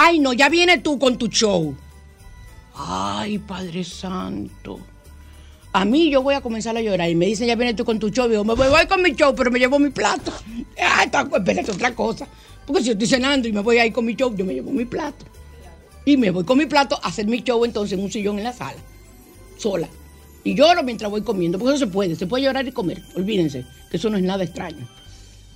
[0.00, 1.74] Ay, no, ya viene tú con tu show.
[2.74, 4.78] Ay, Padre Santo.
[5.72, 7.98] A mí yo voy a comenzar a llorar y me dicen, ya viene tú con
[7.98, 8.28] tu show.
[8.28, 10.32] Digo, me voy, con mi show, pero me llevo mi plato.
[10.80, 12.26] Ah, espérate, otra cosa.
[12.64, 14.70] Porque si yo estoy cenando y me voy ahí con mi show, yo me llevo
[14.70, 15.26] mi plato.
[16.04, 18.44] Y me voy con mi plato a hacer mi show entonces en un sillón en
[18.44, 18.78] la sala,
[19.56, 19.88] sola.
[20.44, 23.66] Y lloro mientras voy comiendo, porque eso se puede, se puede llorar y comer, olvídense,
[23.90, 24.88] que eso no es nada extraño.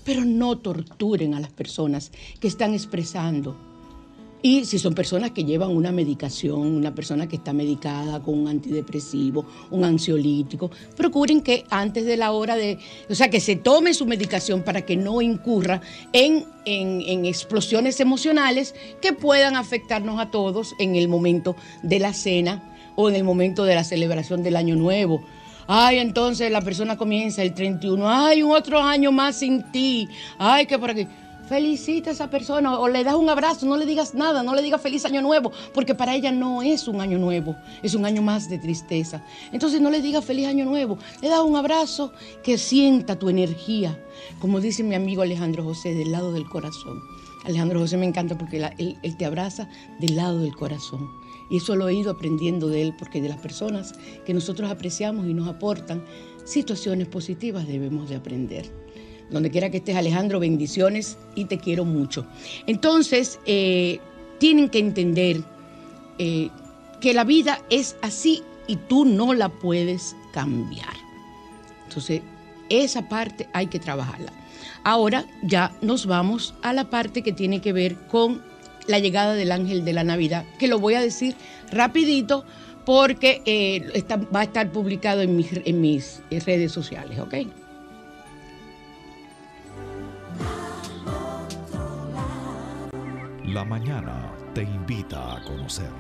[0.05, 3.72] Pero no torturen a las personas que están expresando.
[4.45, 8.49] Y si son personas que llevan una medicación, una persona que está medicada con un
[8.49, 12.79] antidepresivo, un ansiolítico, procuren que antes de la hora de,
[13.09, 15.81] o sea, que se tome su medicación para que no incurra
[16.13, 22.75] en, en, explosiones emocionales que puedan afectarnos a todos en el momento de la cena
[22.97, 25.23] o en el momento de la celebración del Año Nuevo.
[25.69, 30.67] Ay, entonces la persona comienza el 31, ay, un otro año más sin ti, ay,
[30.67, 31.07] que por aquí.
[31.49, 34.63] Felicita a esa persona o le das un abrazo, no le digas nada, no le
[34.63, 38.23] digas feliz año nuevo, porque para ella no es un año nuevo, es un año
[38.23, 39.25] más de tristeza.
[39.53, 44.03] Entonces no le digas feliz año nuevo, le das un abrazo que sienta tu energía,
[44.41, 47.03] como dice mi amigo Alejandro José, del lado del corazón.
[47.45, 51.11] Alejandro José me encanta porque él te abraza del lado del corazón.
[51.51, 55.27] Y eso lo he ido aprendiendo de él, porque de las personas que nosotros apreciamos
[55.27, 56.05] y nos aportan
[56.45, 58.82] situaciones positivas debemos de aprender.
[59.33, 62.27] Donde quiera que estés, Alejandro, bendiciones y te quiero mucho.
[62.67, 63.99] Entonces, eh,
[64.39, 65.43] tienen que entender
[66.19, 66.51] eh,
[67.01, 70.95] que la vida es así y tú no la puedes cambiar.
[71.89, 72.21] Entonces,
[72.69, 74.33] esa parte hay que trabajarla.
[74.85, 78.43] Ahora ya nos vamos a la parte que tiene que ver con
[78.87, 81.37] la llegada del ángel de la Navidad, que lo voy a decir
[81.71, 82.45] rapidito
[82.85, 87.35] porque eh, va a estar publicado en mis, en mis redes sociales, ¿ok?
[93.53, 95.91] La mañana te invita a conocer.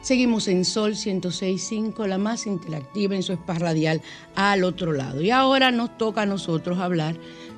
[0.00, 4.00] Seguimos en Sol 106.5, la más interactiva en su espacio radial
[4.34, 5.20] al otro lado.
[5.20, 7.16] Y ahora nos toca a nosotros hablar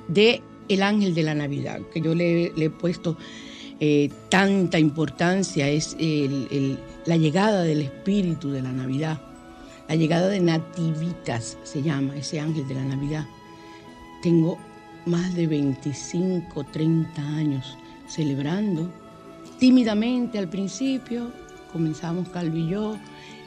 [0.09, 3.15] de el ángel de la Navidad, que yo le, he puesto
[3.79, 5.95] eh, tanta importancia, es
[7.05, 9.21] la llegada del espíritu de la Navidad,
[9.87, 13.25] la llegada de Nativitas se llama ese ángel de la Navidad.
[14.21, 14.57] Tengo
[15.05, 18.89] más de 25, 30 años celebrando,
[19.59, 21.31] tímidamente al principio,
[21.71, 22.97] comenzamos Calvi y yo,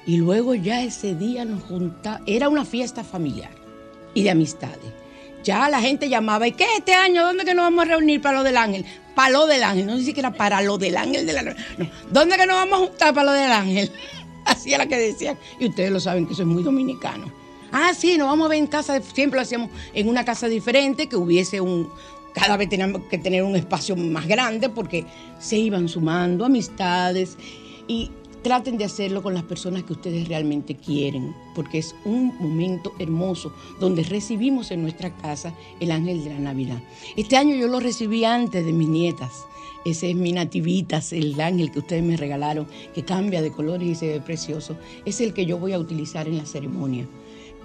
[0.06, 3.50] y luego ya ese día nos juntamos, era una fiesta familiar
[4.14, 4.92] y de amistades
[5.48, 7.24] ya la gente llamaba, ¿y qué este año?
[7.24, 8.84] ¿Dónde que nos vamos a reunir para lo del ángel?
[9.14, 11.54] Para lo del ángel, no ni siquiera para lo del ángel de la no.
[12.10, 13.90] ¿Dónde que nos vamos a juntar para lo del ángel?
[14.44, 15.38] Así era que decían.
[15.58, 17.32] Y ustedes lo saben que eso es muy dominicano.
[17.72, 21.08] Ah, sí, nos vamos a ver en casa, siempre lo hacíamos en una casa diferente,
[21.08, 21.90] que hubiese un,
[22.32, 25.04] cada vez teníamos que tener un espacio más grande porque
[25.38, 27.36] se iban sumando amistades
[27.86, 28.10] y
[28.42, 33.52] traten de hacerlo con las personas que ustedes realmente quieren, porque es un momento hermoso
[33.80, 36.80] donde recibimos en nuestra casa el ángel de la Navidad.
[37.16, 39.44] Este año yo lo recibí antes de mis nietas.
[39.84, 43.94] Ese es mi nativitas, el ángel que ustedes me regalaron, que cambia de colores y
[43.94, 44.76] se ve precioso.
[45.04, 47.06] Es el que yo voy a utilizar en la ceremonia,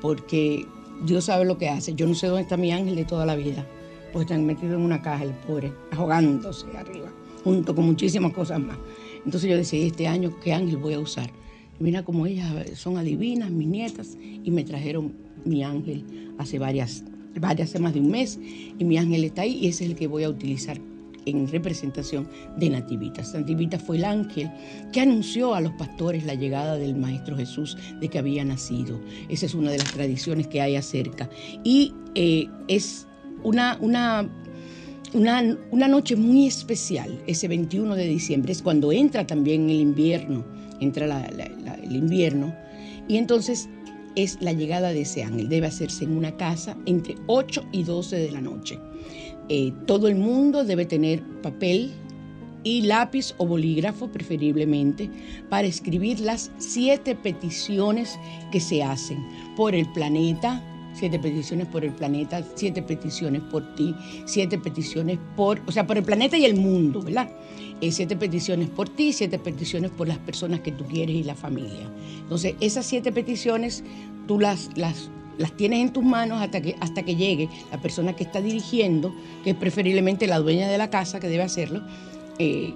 [0.03, 0.67] porque
[1.05, 1.95] Dios sabe lo que hace.
[1.95, 3.65] Yo no sé dónde está mi ángel de toda la vida,
[4.11, 7.09] pues están metido en una caja, el pobre, ahogándose arriba,
[7.45, 8.77] junto con muchísimas cosas más.
[9.23, 11.31] Entonces yo decidí este año qué ángel voy a usar.
[11.79, 15.13] mira como ellas son adivinas, mis nietas, y me trajeron
[15.45, 17.05] mi ángel hace varias
[17.39, 18.39] vaya hace más de un mes
[18.77, 20.79] y mi ángel está ahí y ese es el que voy a utilizar
[21.25, 23.33] en representación de Nativitas.
[23.33, 24.51] Nativitas fue el ángel
[24.91, 28.99] que anunció a los pastores la llegada del Maestro Jesús de que había nacido.
[29.29, 31.29] Esa es una de las tradiciones que hay acerca.
[31.63, 33.07] Y eh, es
[33.43, 34.29] una, una,
[35.13, 40.43] una, noche muy especial, ese 21 de diciembre, es cuando entra también el invierno,
[40.79, 41.25] entra
[41.83, 42.55] el invierno,
[43.07, 43.69] y entonces
[44.15, 45.49] es la llegada de ese ángel.
[45.49, 48.79] Debe hacerse en una casa entre 8 y 12 de la noche.
[49.49, 51.91] Eh, todo el mundo debe tener papel
[52.63, 55.09] y lápiz o bolígrafo preferiblemente
[55.49, 58.17] para escribir las siete peticiones
[58.51, 59.17] que se hacen
[59.55, 60.63] por el planeta,
[60.93, 63.93] siete peticiones por el planeta, siete peticiones por ti,
[64.25, 67.29] siete peticiones por, o sea, por el planeta y el mundo, ¿verdad?
[67.81, 71.35] Eh, siete peticiones por ti, siete peticiones por las personas que tú quieres y la
[71.35, 71.91] familia.
[72.21, 73.83] Entonces, esas siete peticiones
[74.27, 78.13] tú las, las las tienes en tus manos hasta que, hasta que llegue la persona
[78.13, 79.13] que está dirigiendo,
[79.43, 81.81] que es preferiblemente la dueña de la casa que debe hacerlo,
[82.39, 82.73] eh,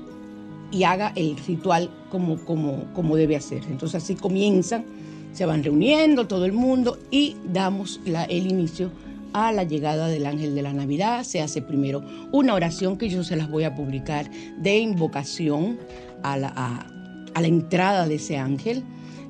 [0.72, 3.64] y haga el ritual como, como, como debe hacer.
[3.70, 4.86] Entonces así comienzan,
[5.32, 8.92] se van reuniendo todo el mundo y damos el inicio
[9.34, 11.24] a la llegada del ángel de la Navidad.
[11.24, 15.78] Se hace primero una oración que yo se las voy a publicar de invocación
[16.24, 16.50] a la,
[17.34, 18.84] a la entrada de ese ángel,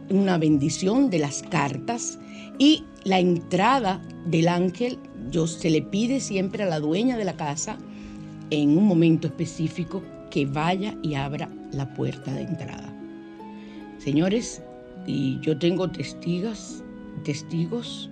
[0.10, 2.18] una bendición de las cartas
[2.58, 4.98] y la entrada del ángel,
[5.32, 7.78] yo, se le pide siempre a la dueña de la casa,
[8.50, 12.94] en un momento específico, que vaya y abra la puerta de entrada.
[13.98, 14.62] Señores,
[15.06, 16.84] y yo tengo testigos,
[17.24, 18.10] testigos,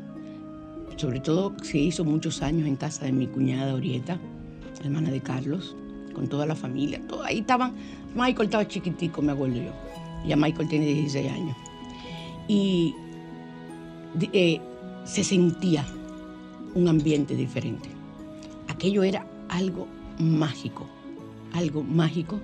[0.97, 4.19] sobre todo se hizo muchos años en casa de mi cuñada Orieta,
[4.83, 5.75] hermana de Carlos,
[6.13, 7.01] con toda la familia.
[7.25, 7.73] Ahí estaban,
[8.15, 9.71] Michael estaba chiquitico, me acuerdo yo.
[10.25, 11.55] Ya Michael tiene 16 años.
[12.47, 12.95] Y
[14.19, 14.61] eh,
[15.03, 15.85] se sentía
[16.73, 17.89] un ambiente diferente.
[18.67, 19.87] Aquello era algo
[20.19, 20.87] mágico,
[21.53, 22.39] algo mágico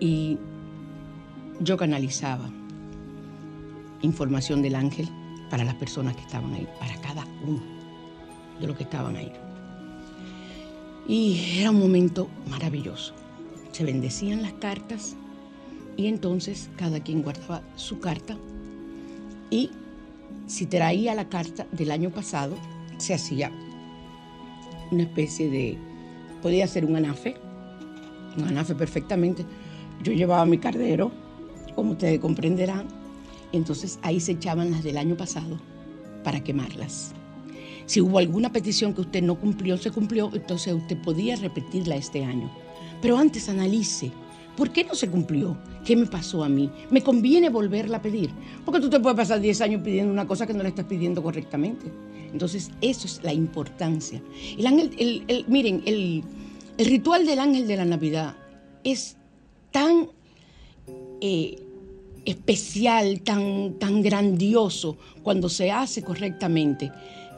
[0.00, 0.38] y
[1.60, 2.50] yo canalizaba
[4.02, 5.08] información del ángel
[5.50, 7.62] para las personas que estaban ahí, para cada uno
[8.60, 9.32] de los que estaban ahí.
[11.08, 13.14] Y era un momento maravilloso.
[13.72, 15.16] Se bendecían las cartas
[15.96, 18.36] y entonces cada quien guardaba su carta
[19.50, 19.70] y
[20.46, 22.56] si traía la carta del año pasado,
[22.98, 23.50] se hacía
[24.90, 25.78] una especie de,
[26.42, 27.36] podía ser un anafe,
[28.36, 29.44] un anafe perfectamente.
[30.02, 31.10] Yo llevaba mi cardero,
[31.74, 32.86] como ustedes comprenderán,
[33.52, 35.58] entonces ahí se echaban las del año pasado
[36.22, 37.12] para quemarlas.
[37.86, 42.24] Si hubo alguna petición que usted no cumplió, se cumplió, entonces usted podía repetirla este
[42.24, 42.50] año.
[43.00, 44.10] Pero antes analice
[44.56, 45.56] ¿Por qué no se cumplió?
[45.84, 46.70] ¿Qué me pasó a mí?
[46.90, 48.30] ¿Me conviene volverla a pedir?
[48.64, 51.22] Porque tú te puedes pasar 10 años pidiendo una cosa que no la estás pidiendo
[51.22, 51.92] correctamente.
[52.32, 54.22] Entonces, eso es la importancia.
[54.56, 56.24] El ángel, el, miren, el,
[56.78, 58.36] ritual del ángel de la Navidad
[58.82, 59.16] es
[59.70, 60.08] tan
[61.20, 61.56] eh,
[62.24, 66.90] especial, tan, tan grandioso cuando se hace correctamente,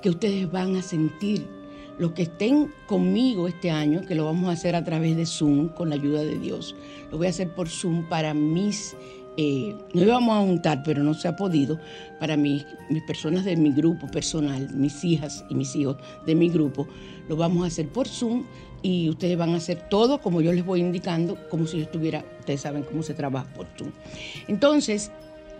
[0.02, 1.57] que ustedes van a sentir
[1.98, 5.68] los que estén conmigo este año, que lo vamos a hacer a través de Zoom
[5.68, 6.74] con la ayuda de Dios,
[7.10, 8.96] lo voy a hacer por Zoom para mis,
[9.36, 11.78] eh, no íbamos a juntar, pero no se ha podido,
[12.20, 16.48] para mis, mis personas de mi grupo personal, mis hijas y mis hijos de mi
[16.48, 16.86] grupo,
[17.28, 18.44] lo vamos a hacer por Zoom
[18.82, 22.24] y ustedes van a hacer todo como yo les voy indicando, como si yo estuviera,
[22.38, 23.90] ustedes saben cómo se trabaja por Zoom.
[24.46, 25.10] Entonces,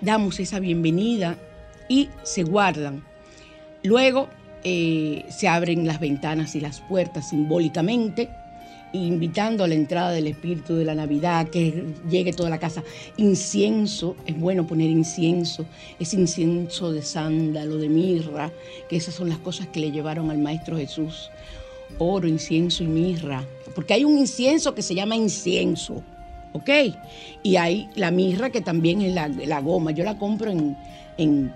[0.01, 1.37] damos esa bienvenida
[1.89, 3.03] y se guardan.
[3.83, 4.29] Luego
[4.65, 8.29] eh, se abren las ventanas y las puertas simbólicamente,
[8.93, 12.83] invitando a la entrada del espíritu de la Navidad, que llegue toda la casa.
[13.19, 15.65] Incienso, es bueno poner incienso,
[16.01, 18.51] es incienso de sándalo, de mirra,
[18.89, 21.31] que esas son las cosas que le llevaron al Maestro Jesús.
[21.99, 23.45] Oro, incienso y mirra,
[23.75, 26.03] porque hay un incienso que se llama incienso,
[26.53, 26.71] ¿ok?
[27.43, 30.77] Y hay la mirra que también es la, goma, yo la compro en,
[31.17, 31.53] en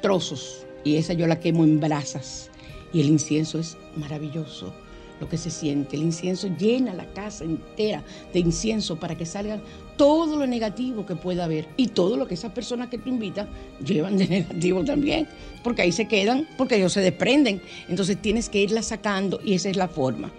[0.00, 2.50] trozos y esa yo la quemo en brasas.
[2.92, 4.72] Y el incienso es maravilloso
[5.20, 5.96] lo que se siente.
[5.96, 8.02] El incienso llena la casa entera
[8.32, 9.60] de incienso para que salga
[9.96, 13.46] todo lo negativo que pueda haber y todo lo que esas personas que tú invitas
[13.84, 15.28] llevan de negativo también,
[15.62, 17.62] porque ahí se quedan, porque ellos se desprenden.
[17.88, 20.32] Entonces tienes que irla sacando y esa es la forma.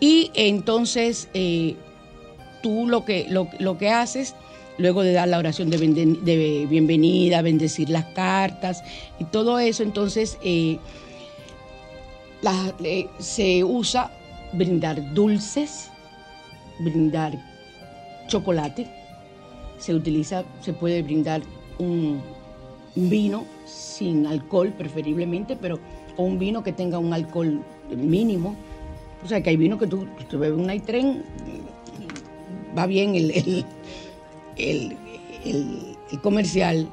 [0.00, 1.76] Y entonces eh,
[2.62, 4.34] tú lo que, lo que haces
[4.78, 8.82] luego de dar la oración de, bienvenida, bendecir las cartas
[9.18, 10.78] y todo eso, entonces eh,
[13.18, 14.10] se usa
[14.52, 15.90] brindar dulces,
[16.80, 17.32] brindar
[18.28, 18.86] chocolate,
[19.78, 21.42] se utiliza, se puede brindar
[21.78, 22.20] un
[22.94, 25.78] vino sin alcohol preferiblemente, pero
[26.16, 28.56] o un vino que tenga un alcohol mínimo.
[29.24, 31.24] O sea, que hay vino que tú, tú bebes un tren,
[32.76, 33.64] va bien el,
[34.56, 34.96] el,
[35.44, 36.88] el comercial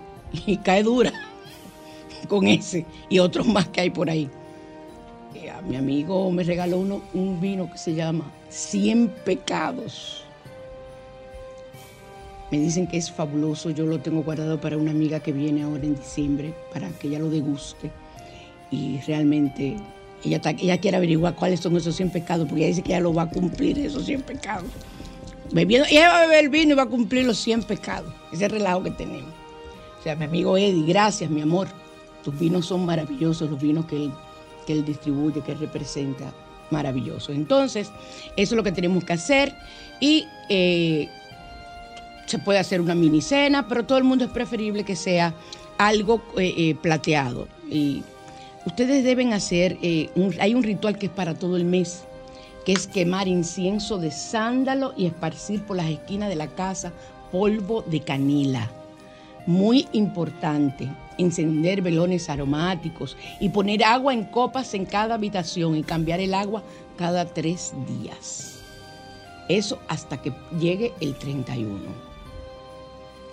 [0.45, 1.11] y cae dura
[2.27, 4.29] con ese y otros más que hay por ahí.
[5.35, 10.23] Eh, a mi amigo me regaló uno, un vino que se llama 100 pecados.
[12.51, 15.83] Me dicen que es fabuloso, yo lo tengo guardado para una amiga que viene ahora
[15.83, 17.91] en diciembre, para que ella lo deguste.
[18.69, 19.77] Y realmente
[20.25, 23.13] ella, ella quiere averiguar cuáles son esos 100 pecados, porque ella dice que ella lo
[23.13, 24.69] va a cumplir, esos 100 pecados.
[25.51, 28.13] Bebiendo, ella va a beber vino y va a cumplir los 100 pecados.
[28.31, 29.31] Ese relajo que tenemos.
[29.99, 31.67] O sea, mi amigo Eddie, gracias, mi amor.
[32.23, 34.11] Tus vinos son maravillosos, los vinos que él,
[34.65, 36.31] que distribuye, que él representa,
[36.69, 37.35] maravillosos.
[37.35, 37.91] Entonces,
[38.37, 39.53] eso es lo que tenemos que hacer
[39.99, 41.09] y eh,
[42.25, 45.33] se puede hacer una mini cena, pero todo el mundo es preferible que sea
[45.77, 47.47] algo eh, eh, plateado.
[47.69, 48.03] Y
[48.65, 49.77] ustedes deben hacer,
[50.39, 52.05] hay un ritual que es para todo el mes,
[52.65, 56.91] que es quemar incienso de sándalo y esparcir por las esquinas de la casa
[57.31, 58.69] polvo de canela.
[59.47, 60.87] Muy importante,
[61.17, 66.61] encender velones aromáticos y poner agua en copas en cada habitación y cambiar el agua
[66.97, 68.59] cada tres días.
[69.49, 71.79] Eso hasta que llegue el 31.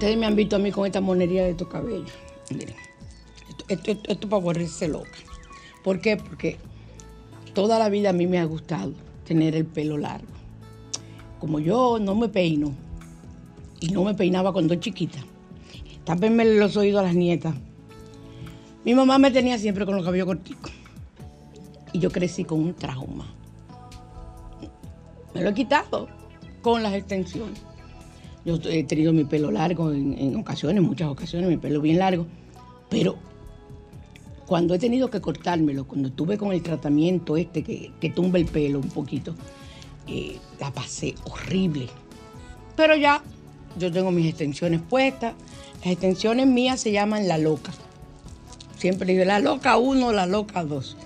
[0.01, 2.30] Ustedes me han visto a mí con esta monería de estos cabellos.
[2.51, 2.75] Miren,
[3.69, 5.19] esto, para volverse loca.
[5.85, 6.17] ¿Por qué?
[6.17, 6.59] Porque
[7.55, 8.93] toda la vida a mí me ha gustado
[9.25, 10.27] tener el pelo largo.
[11.39, 12.75] Como yo no me peino
[13.81, 15.21] y no me peinaba cuando chiquita,
[16.05, 17.55] tápenme los oídos a las nietas.
[18.85, 20.73] Mi mamá me tenía siempre con los cabellos corticos.
[21.93, 23.27] Y yo crecí con un trauma.
[25.35, 26.09] Me lo he quitado
[26.63, 27.63] con las extensiones.
[28.45, 32.27] Yo he tenido mi pelo largo en ocasiones, muchas ocasiones, mi pelo bien largo.
[32.91, 33.17] Pero
[34.47, 38.81] cuando he tenido que cortármelo, cuando estuve con el tratamiento este que, tumba el pelo
[38.81, 39.35] un poquito,
[40.09, 41.89] eh, la pasé horrible.
[42.77, 43.23] Pero ya
[43.79, 45.35] yo tengo mis extensiones puestas.
[45.85, 47.73] Las extensiones mías se llaman La Loca.
[48.77, 50.97] Siempre digo La Loca 1, La Loca 2.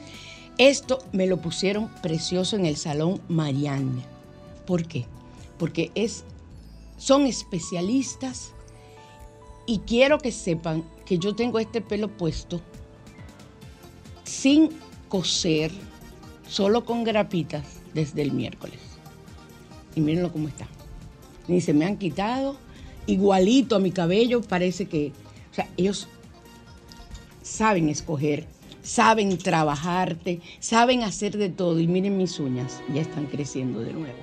[0.57, 4.03] Esto me lo pusieron precioso en el salón Marianne.
[4.67, 5.05] ¿Por qué?
[5.59, 6.25] Porque es,
[6.97, 8.53] son especialistas
[9.67, 12.61] y quiero que sepan que yo tengo este pelo puesto
[14.25, 14.71] sin
[15.09, 15.71] coser,
[16.49, 18.81] solo con grapitas desde el miércoles.
[19.95, 20.67] Y mírenlo cómo está.
[21.47, 22.57] Ni se me han quitado,
[23.07, 25.13] igualito a mi cabello, parece que,
[25.51, 26.09] o sea, ellos
[27.43, 28.47] saben escoger,
[28.83, 31.79] saben trabajarte, saben hacer de todo.
[31.81, 34.19] Y miren mis uñas, ya están creciendo de nuevo.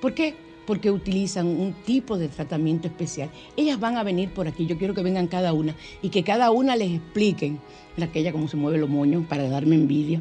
[0.00, 0.34] ¿Por qué?
[0.66, 3.30] Porque utilizan un tipo de tratamiento especial.
[3.56, 6.50] Ellas van a venir por aquí, yo quiero que vengan cada una y que cada
[6.50, 7.60] una les expliquen,
[7.96, 10.20] la aquella como se mueve los moños para darme envidia.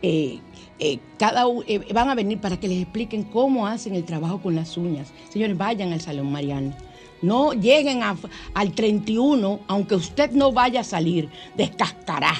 [0.00, 0.40] Eh,
[0.78, 4.56] eh, cada, eh, van a venir para que les expliquen cómo hacen el trabajo con
[4.56, 5.12] las uñas.
[5.30, 6.74] Señores, vayan al Salón Mariano.
[7.22, 12.34] No lleguen al 31, aunque usted no vaya a salir, descascará.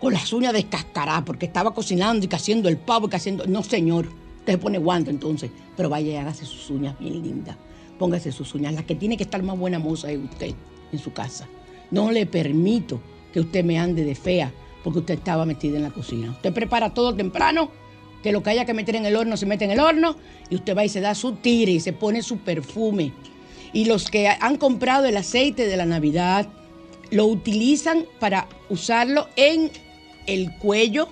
[0.00, 3.46] Con las uñas descascará, porque estaba cocinando y que haciendo el pavo y que haciendo.
[3.46, 4.08] No, señor.
[4.48, 7.54] Usted se pone guante entonces, pero vaya y hágase sus uñas bien lindas.
[7.98, 8.72] Póngase sus uñas.
[8.72, 10.54] La que tiene que estar más buena moza es usted
[10.90, 11.46] en su casa.
[11.90, 12.98] No le permito
[13.30, 14.50] que usted me ande de fea
[14.82, 16.30] porque usted estaba metida en la cocina.
[16.30, 17.70] Usted prepara todo temprano,
[18.22, 20.16] que lo que haya que meter en el horno se mete en el horno
[20.48, 23.12] y usted va y se da su tire y se pone su perfume.
[23.74, 26.48] Y los que han comprado el aceite de la Navidad
[27.10, 29.70] lo utilizan para usarlo en
[30.26, 31.10] el cuello,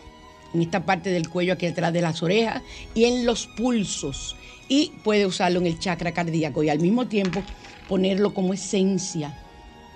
[0.56, 2.62] en esta parte del cuello aquí atrás de las orejas
[2.94, 4.36] y en los pulsos.
[4.68, 7.42] Y puede usarlo en el chakra cardíaco y al mismo tiempo
[7.88, 9.38] ponerlo como esencia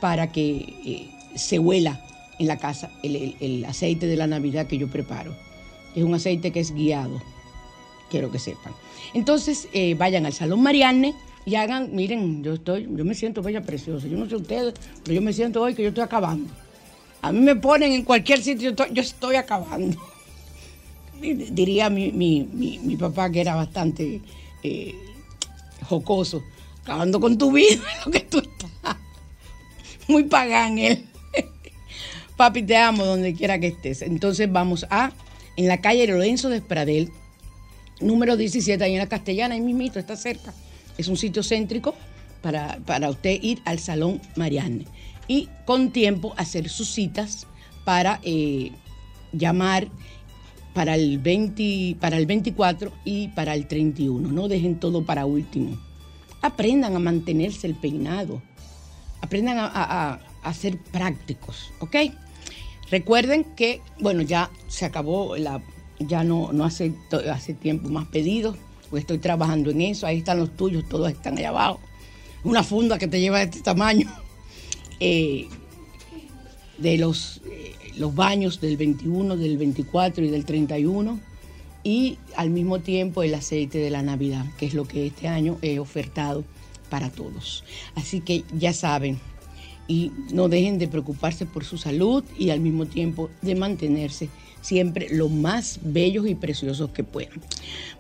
[0.01, 2.01] para que eh, se huela
[2.39, 5.35] en la casa el, aceite de la Navidad que yo preparo.
[5.97, 7.21] Es un aceite que es guiado,
[8.11, 8.73] quiero que sepan.
[9.13, 13.63] Entonces, eh, vayan al Salón Marianne y hagan, miren, yo estoy, yo me siento bella
[13.63, 14.07] preciosa.
[14.07, 16.53] Yo no sé ustedes, pero yo me siento hoy que yo estoy acabando.
[17.23, 19.99] A mí me ponen en cualquier sitio, yo estoy, yo estoy acabando.
[21.21, 24.21] Diría mi, mi- mi- papá que era bastante
[24.63, 24.95] eh,
[25.87, 26.43] jocoso,
[26.83, 28.97] acabando con tu vida, lo que tú estás.
[30.09, 31.07] Muy pagán él.
[32.37, 34.03] Papi, te amo donde quiera que estés.
[34.03, 35.13] Entonces vamos a,
[35.57, 37.11] en la calle Lorenzo de Espradel,
[38.01, 40.55] número 17, ahí en la Castellana, ahí mismito, está cerca.
[40.97, 41.95] Es un sitio céntrico
[42.41, 44.87] para, para usted ir al Salón Marianne.
[45.29, 47.47] Y con tiempo hacer sus citas
[47.85, 48.73] para eh,
[49.33, 49.89] llamar
[50.75, 54.31] para el, 20, para el 24 y para el 31.
[54.31, 55.79] No dejen todo para último.
[56.43, 58.43] Aprendan a mantenerse el peinado.
[59.21, 61.97] Aprendan a, a ser prácticos, ¿ok?
[62.91, 65.63] Recuerden que, bueno, ya se acabó la,
[66.01, 66.93] ya no, no hace,
[67.33, 68.57] hace tiempo más pedidos,
[68.93, 71.81] estoy trabajando en eso, ahí están los tuyos, todos están allá abajo.
[72.43, 74.09] Una funda que te lleva de este tamaño.
[75.03, 75.49] Eh,
[76.77, 81.21] de los, eh, los baños del 21, del 24 y del 31
[81.83, 85.59] y al mismo tiempo el aceite de la Navidad, que es lo que este año
[85.63, 86.45] he ofertado
[86.89, 87.65] para todos.
[87.95, 89.19] Así que ya saben,
[89.91, 94.29] y no dejen de preocuparse por su salud y al mismo tiempo de mantenerse
[94.61, 97.41] siempre lo más bellos y preciosos que puedan.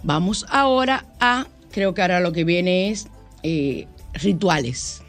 [0.05, 3.09] Vamos ahora a, creo que ahora lo que viene es
[3.43, 5.03] eh, rituales.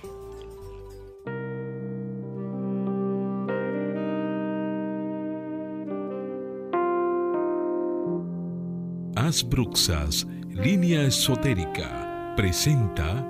[9.32, 13.26] Asbruxas, línea esotérica, presenta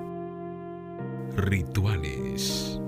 [1.36, 2.80] rituales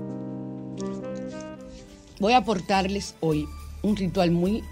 [2.19, 3.47] voy a aportarles hoy
[3.83, 4.63] un ritual muy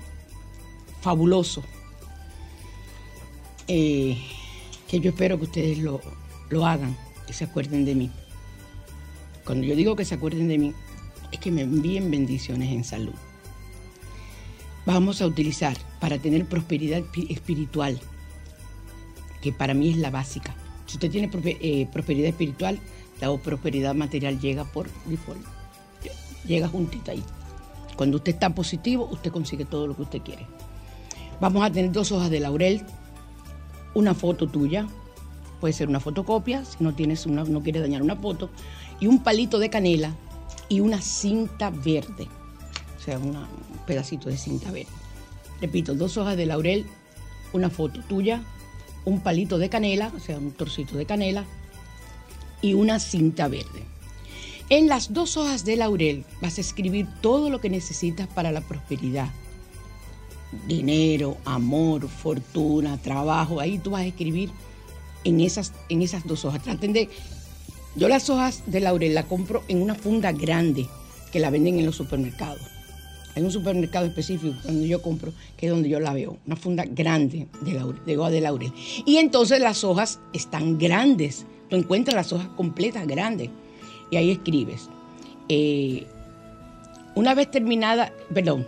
[0.99, 1.63] fabuloso
[3.69, 4.17] eh,
[4.89, 6.01] que yo espero que ustedes lo,
[6.49, 8.11] lo hagan, que se acuerden de mí.
[9.45, 10.73] Cuando yo digo que se acuerden de mí,
[11.31, 13.13] es que me envíen bendiciones en salud.
[14.85, 18.01] Vamos a utilizar para tener prosperidad espiritual,
[19.43, 20.55] que para mí es la básica.
[20.85, 22.79] Si usted tiene eh, prosperidad espiritual,
[23.19, 25.45] la prosperidad material llega por default
[26.45, 27.23] llega juntita ahí.
[27.95, 30.45] Cuando usted está positivo, usted consigue todo lo que usted quiere.
[31.39, 32.83] Vamos a tener dos hojas de laurel,
[33.93, 34.87] una foto tuya,
[35.59, 38.49] puede ser una fotocopia, si no tienes una, no quieres dañar una foto,
[38.99, 40.13] y un palito de canela
[40.69, 42.27] y una cinta verde,
[42.97, 43.37] o sea, un
[43.85, 44.91] pedacito de cinta verde.
[45.61, 46.85] Repito, dos hojas de laurel,
[47.53, 48.41] una foto tuya,
[49.05, 51.45] un palito de canela, o sea, un torcito de canela
[52.61, 53.83] y una cinta verde.
[54.69, 58.61] En las dos hojas de laurel vas a escribir todo lo que necesitas para la
[58.61, 59.29] prosperidad.
[60.67, 63.59] Dinero, amor, fortuna, trabajo.
[63.59, 64.49] Ahí tú vas a escribir
[65.23, 66.63] en esas, en esas dos hojas.
[66.63, 67.09] Traten de...
[67.95, 70.87] Yo las hojas de laurel las compro en una funda grande
[71.31, 72.61] que la venden en los supermercados.
[73.35, 76.37] Hay un supermercado específico donde yo compro, que es donde yo la veo.
[76.45, 78.73] Una funda grande de, laurel, de de laurel.
[79.05, 81.45] Y entonces las hojas están grandes.
[81.69, 83.49] Tú encuentras las hojas completas grandes
[84.11, 84.89] y ahí escribes.
[85.49, 86.05] Eh,
[87.15, 88.67] una vez terminada, perdón,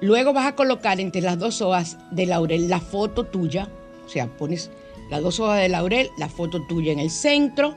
[0.00, 3.68] luego vas a colocar entre las dos hojas de laurel la foto tuya,
[4.04, 4.70] o sea, pones
[5.10, 7.74] las dos hojas de laurel, la foto tuya en el centro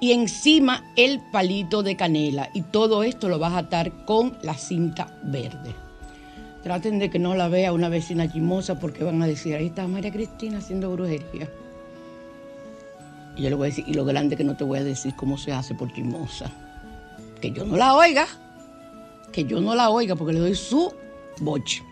[0.00, 2.50] y encima el palito de canela.
[2.54, 5.74] Y todo esto lo vas a atar con la cinta verde.
[6.62, 9.86] Traten de que no la vea una vecina chimosa porque van a decir, ahí está
[9.86, 11.50] María Cristina haciendo brujería.
[13.36, 15.14] Y yo le voy a decir, y lo grande que no te voy a decir
[15.16, 16.50] cómo se hace por chismosa.
[17.40, 18.26] Que yo no la oiga,
[19.32, 20.92] que yo no la oiga porque le doy su
[21.40, 21.82] boche.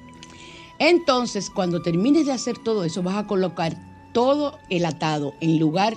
[0.79, 3.75] Entonces, cuando termines de hacer todo eso, vas a colocar
[4.13, 5.95] todo el atado en lugar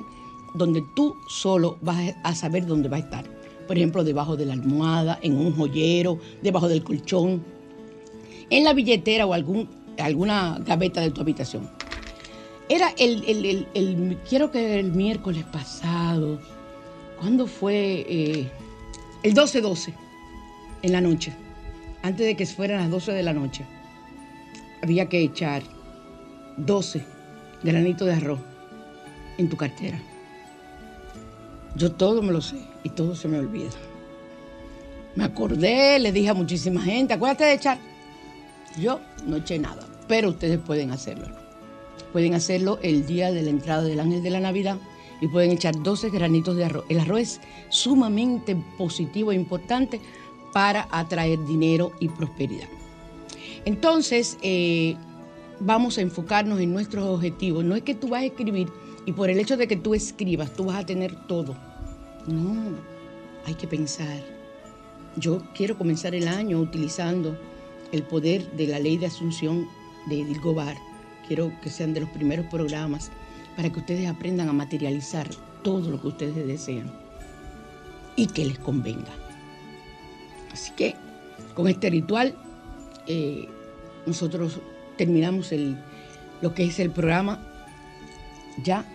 [0.54, 3.26] donde tú solo vas a saber dónde va a estar.
[3.68, 7.44] Por ejemplo, debajo de la almohada, en un joyero, debajo del colchón,
[8.50, 11.70] en la billetera o algún, alguna gaveta de tu habitación.
[12.68, 16.40] Era el, el, quiero que el miércoles pasado,
[17.20, 18.06] ¿cuándo fue?
[18.08, 18.50] Eh,
[19.24, 19.94] el 12-12,
[20.82, 21.34] en la noche,
[22.02, 23.66] antes de que fueran las 12 de la noche,
[24.82, 25.64] había que echar
[26.58, 27.06] 12
[27.64, 28.40] granitos de arroz
[29.38, 30.00] en tu cartera.
[31.76, 33.70] Yo todo me lo sé y todo se me olvida.
[35.16, 37.78] Me acordé, le dije a muchísima gente, acuérdate de echar.
[38.80, 41.28] Yo no eché nada, pero ustedes pueden hacerlo.
[42.14, 44.78] Pueden hacerlo el día de la entrada del ángel de la Navidad
[45.22, 46.86] y pueden echar 12 granitos de arroz.
[46.90, 50.02] El arroz es sumamente positivo e importante
[50.54, 52.68] para atraer dinero y prosperidad.
[53.66, 54.96] Entonces, eh,
[55.60, 57.64] vamos a enfocarnos en nuestros objetivos.
[57.64, 58.70] No es que tú vas a escribir
[59.06, 61.56] y por el hecho de que tú escribas, tú vas a tener todo.
[62.28, 62.78] No,
[63.46, 64.22] hay que pensar.
[65.16, 67.38] Yo quiero comenzar el año utilizando
[67.92, 69.68] el poder de la ley de asunción
[70.08, 70.78] de Edil Gobar
[71.32, 73.10] quiero que sean de los primeros programas
[73.56, 75.30] para que ustedes aprendan a materializar
[75.64, 76.92] todo lo que ustedes desean
[78.18, 79.14] y que les convenga.
[80.52, 80.96] Así que
[81.54, 82.36] con este ritual
[83.08, 83.48] eh,
[84.06, 84.60] nosotros
[84.98, 85.54] terminamos
[86.42, 87.40] lo que es el programa
[88.64, 88.86] ya.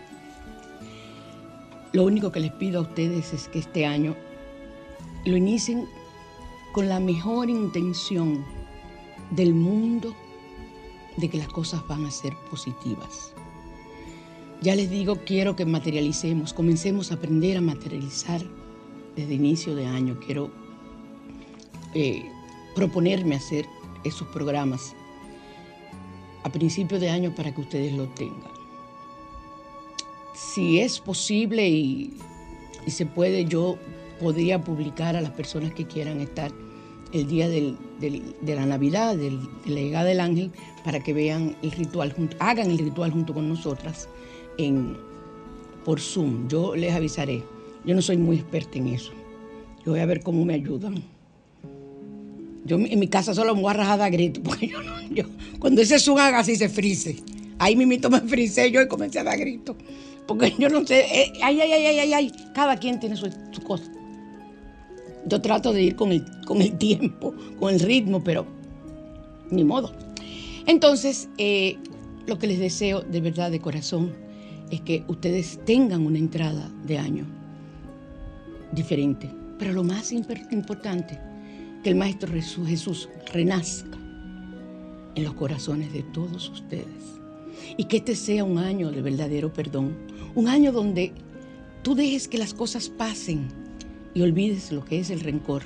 [1.93, 4.15] Lo único que les pido a ustedes es que este año
[5.25, 5.87] lo inicien
[6.73, 8.45] con la mejor intención
[9.31, 10.15] del mundo
[11.17, 13.33] de que las cosas van a ser positivas.
[14.63, 18.43] Ya les digo, quiero que materialicemos, comencemos a aprender a materializar
[19.15, 20.19] desde inicio de año.
[20.25, 20.51] Quiero
[21.95, 22.25] eh,
[22.75, 23.67] proponerme hacer
[24.05, 24.95] esos programas
[26.45, 28.56] a principio de año para que ustedes lo tengan.
[30.57, 32.15] Si es posible y,
[32.87, 33.77] se puede, yo
[34.19, 36.51] podría publicar a las personas que quieran estar
[37.13, 37.77] el día de
[38.43, 39.33] la Navidad, de
[39.67, 40.51] la llegada del ángel,
[40.83, 44.09] para que vean el ritual, hagan el ritual junto con nosotras
[45.85, 46.49] por Zoom.
[46.49, 47.43] Yo les avisaré.
[47.85, 49.13] Yo no soy muy experta en eso.
[49.85, 51.05] Yo voy a ver cómo me ayudan.
[52.65, 55.25] Yo en mi casa solo me voy a rajar grito, porque yo, no, yo
[55.59, 57.17] cuando ese Zoom haga así se frise.
[57.59, 59.77] Ahí mismito me frisé yo comencé a dar grito.
[60.27, 63.31] Porque yo no sé, eh, ay, ay, ay, ay, ay, cada quien tiene su,
[63.63, 63.85] cosa.
[65.27, 68.47] Yo trato de ir con el, con el tiempo, con el ritmo, pero
[69.51, 69.93] ni modo.
[70.67, 71.77] Entonces, eh,
[72.27, 74.13] lo que les deseo de verdad, de corazón,
[74.71, 77.25] es que ustedes tengan una entrada de año
[78.73, 79.31] diferente.
[79.59, 81.19] Pero lo más importante,
[81.83, 83.97] que el Maestro Jesús renazca
[85.15, 87.17] en los corazones de todos ustedes.
[87.77, 89.97] Y que este sea un año de verdadero perdón.
[90.37, 91.13] Un año donde
[91.83, 93.49] tú dejes que las cosas pasen
[94.13, 95.63] y olvides lo que es el rencor.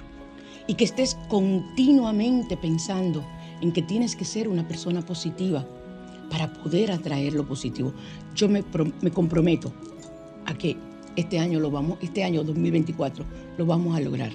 [0.68, 3.24] Y que estés continuamente pensando
[3.62, 5.66] en que tienes que ser una persona positiva
[6.30, 7.92] para poder atraer lo positivo.
[8.36, 8.62] Yo me,
[9.00, 9.72] me comprometo
[10.46, 10.76] a que
[11.16, 13.24] este año lo vamos, este año 2024
[13.58, 14.30] lo vamos a lograr,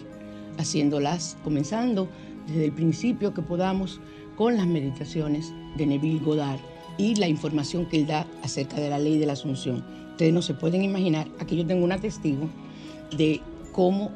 [0.57, 2.09] haciéndolas, comenzando
[2.45, 4.01] desde el principio que podamos
[4.35, 6.59] con las meditaciones de Neville Goddard
[6.97, 9.83] y la información que él da acerca de la ley de la asunción.
[10.11, 12.49] Ustedes no se pueden imaginar, aquí yo tengo una testigo
[13.17, 13.41] de
[13.71, 14.11] cómo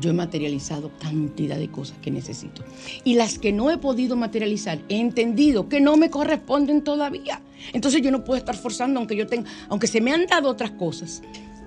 [0.00, 2.62] yo he materializado cantidad de cosas que necesito.
[3.04, 7.40] Y las que no he podido materializar, he entendido que no me corresponden todavía.
[7.72, 10.72] Entonces yo no puedo estar forzando, aunque yo tenga, aunque se me han dado otras
[10.72, 11.22] cosas,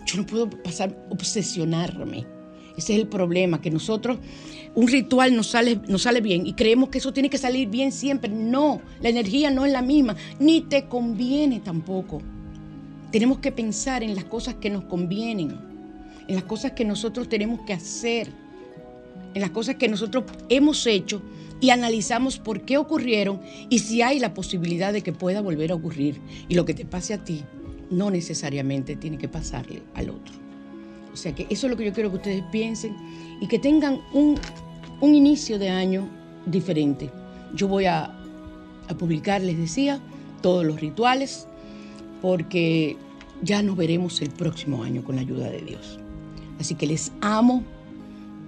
[0.06, 2.37] yo no puedo pasar obsesionarme.
[2.78, 4.20] Ese es el problema, que nosotros,
[4.76, 7.92] un ritual nos sale, nos sale bien y creemos que eso tiene que salir bien
[7.92, 8.30] siempre.
[8.30, 12.22] No, la energía no es la misma, ni te conviene tampoco.
[13.12, 15.68] Tenemos que pensar en las cosas que nos convienen
[16.28, 18.32] en las cosas que nosotros tenemos que hacer,
[19.34, 21.22] en las cosas que nosotros hemos hecho
[21.60, 25.76] y analizamos por qué ocurrieron y si hay la posibilidad de que pueda volver a
[25.76, 26.20] ocurrir.
[26.48, 27.44] Y lo que te pase a ti
[27.90, 30.47] no necesariamente tiene que pasarle al otro.
[31.18, 32.96] O sea que eso es lo que yo quiero que ustedes piensen
[33.42, 34.40] y que tengan un,
[35.02, 36.08] inicio de año
[36.46, 37.10] diferente.
[37.56, 38.16] Yo voy a,
[38.88, 40.00] a publicar, les decía,
[40.44, 41.48] todos los rituales
[42.22, 42.98] porque
[43.42, 46.00] ya nos veremos el próximo año con la ayuda de Dios.
[46.60, 47.64] Así que les amo.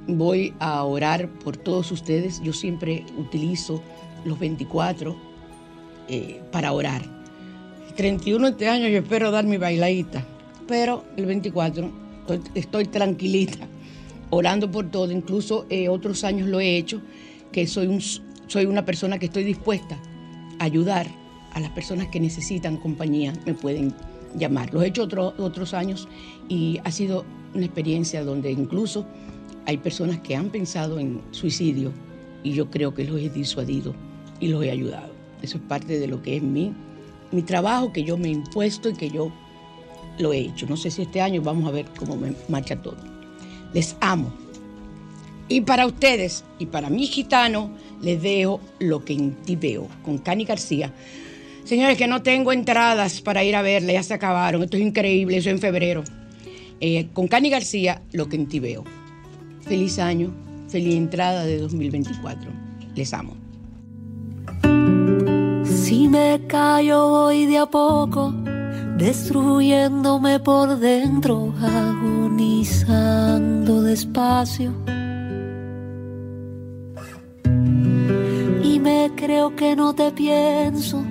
[0.07, 2.39] Voy a orar por todos ustedes.
[2.43, 3.81] Yo siempre utilizo
[4.25, 5.15] los 24
[6.07, 7.01] eh, para orar.
[7.87, 10.23] El 31 de este año yo espero dar mi bailadita,
[10.67, 12.08] pero el 24
[12.55, 13.67] estoy, tranquilita,
[14.29, 15.11] orando por todo.
[15.11, 17.01] Incluso eh, otros años lo he hecho,
[17.51, 19.97] que soy, un, soy una persona que estoy dispuesta
[20.59, 21.07] a ayudar
[21.53, 23.93] a las personas que necesitan compañía, me pueden
[24.35, 24.73] llamar.
[24.73, 26.07] Lo he hecho otros años
[26.47, 29.05] y ha sido una experiencia donde incluso
[29.65, 31.91] hay personas que han pensado en suicidio
[32.43, 33.93] y yo creo que los he disuadido
[34.39, 35.13] y los he ayudado.
[35.41, 36.73] Eso es parte de lo que es mi,
[37.31, 39.31] mi trabajo que yo me he impuesto y que yo
[40.19, 40.67] lo he hecho.
[40.67, 42.97] No sé si este año vamos a ver cómo me marcha todo.
[43.73, 44.31] Les amo.
[45.47, 50.19] Y para ustedes y para mi gitano, les dejo lo que en ti veo con
[50.19, 50.93] Cani García.
[51.63, 54.61] Señores, que no tengo entradas para ir a verla, ya se acabaron.
[54.63, 56.03] Esto es increíble, eso en febrero.
[56.81, 58.83] Eh, con Cani García, lo que en ti veo.
[59.61, 60.33] Feliz año,
[60.67, 62.51] feliz entrada de 2024.
[62.95, 63.35] Les amo.
[65.63, 68.33] Si me callo hoy de a poco,
[68.99, 74.73] destruyéndome por dentro, agonizando despacio.
[78.63, 81.03] Y me creo que no te pienso,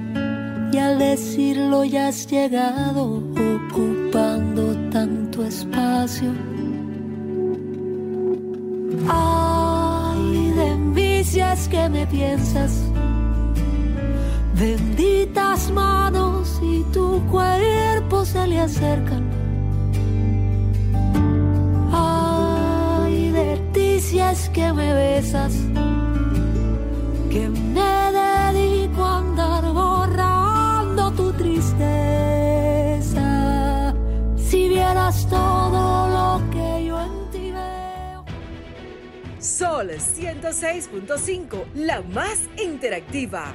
[0.73, 3.23] y al decirlo ya has llegado
[3.57, 6.33] ocupando tanto espacio.
[9.09, 10.99] Ay de mí
[11.71, 12.83] que me piensas,
[14.59, 19.25] benditas manos y tu cuerpo se le acercan.
[21.93, 25.55] Ay de ti si es que me besas
[27.31, 31.85] que me dedico a andar borrando tu tristeza.
[34.37, 38.25] Si vieras todo lo que yo en ti veo.
[39.39, 43.55] Sol 106.5, la más interactiva.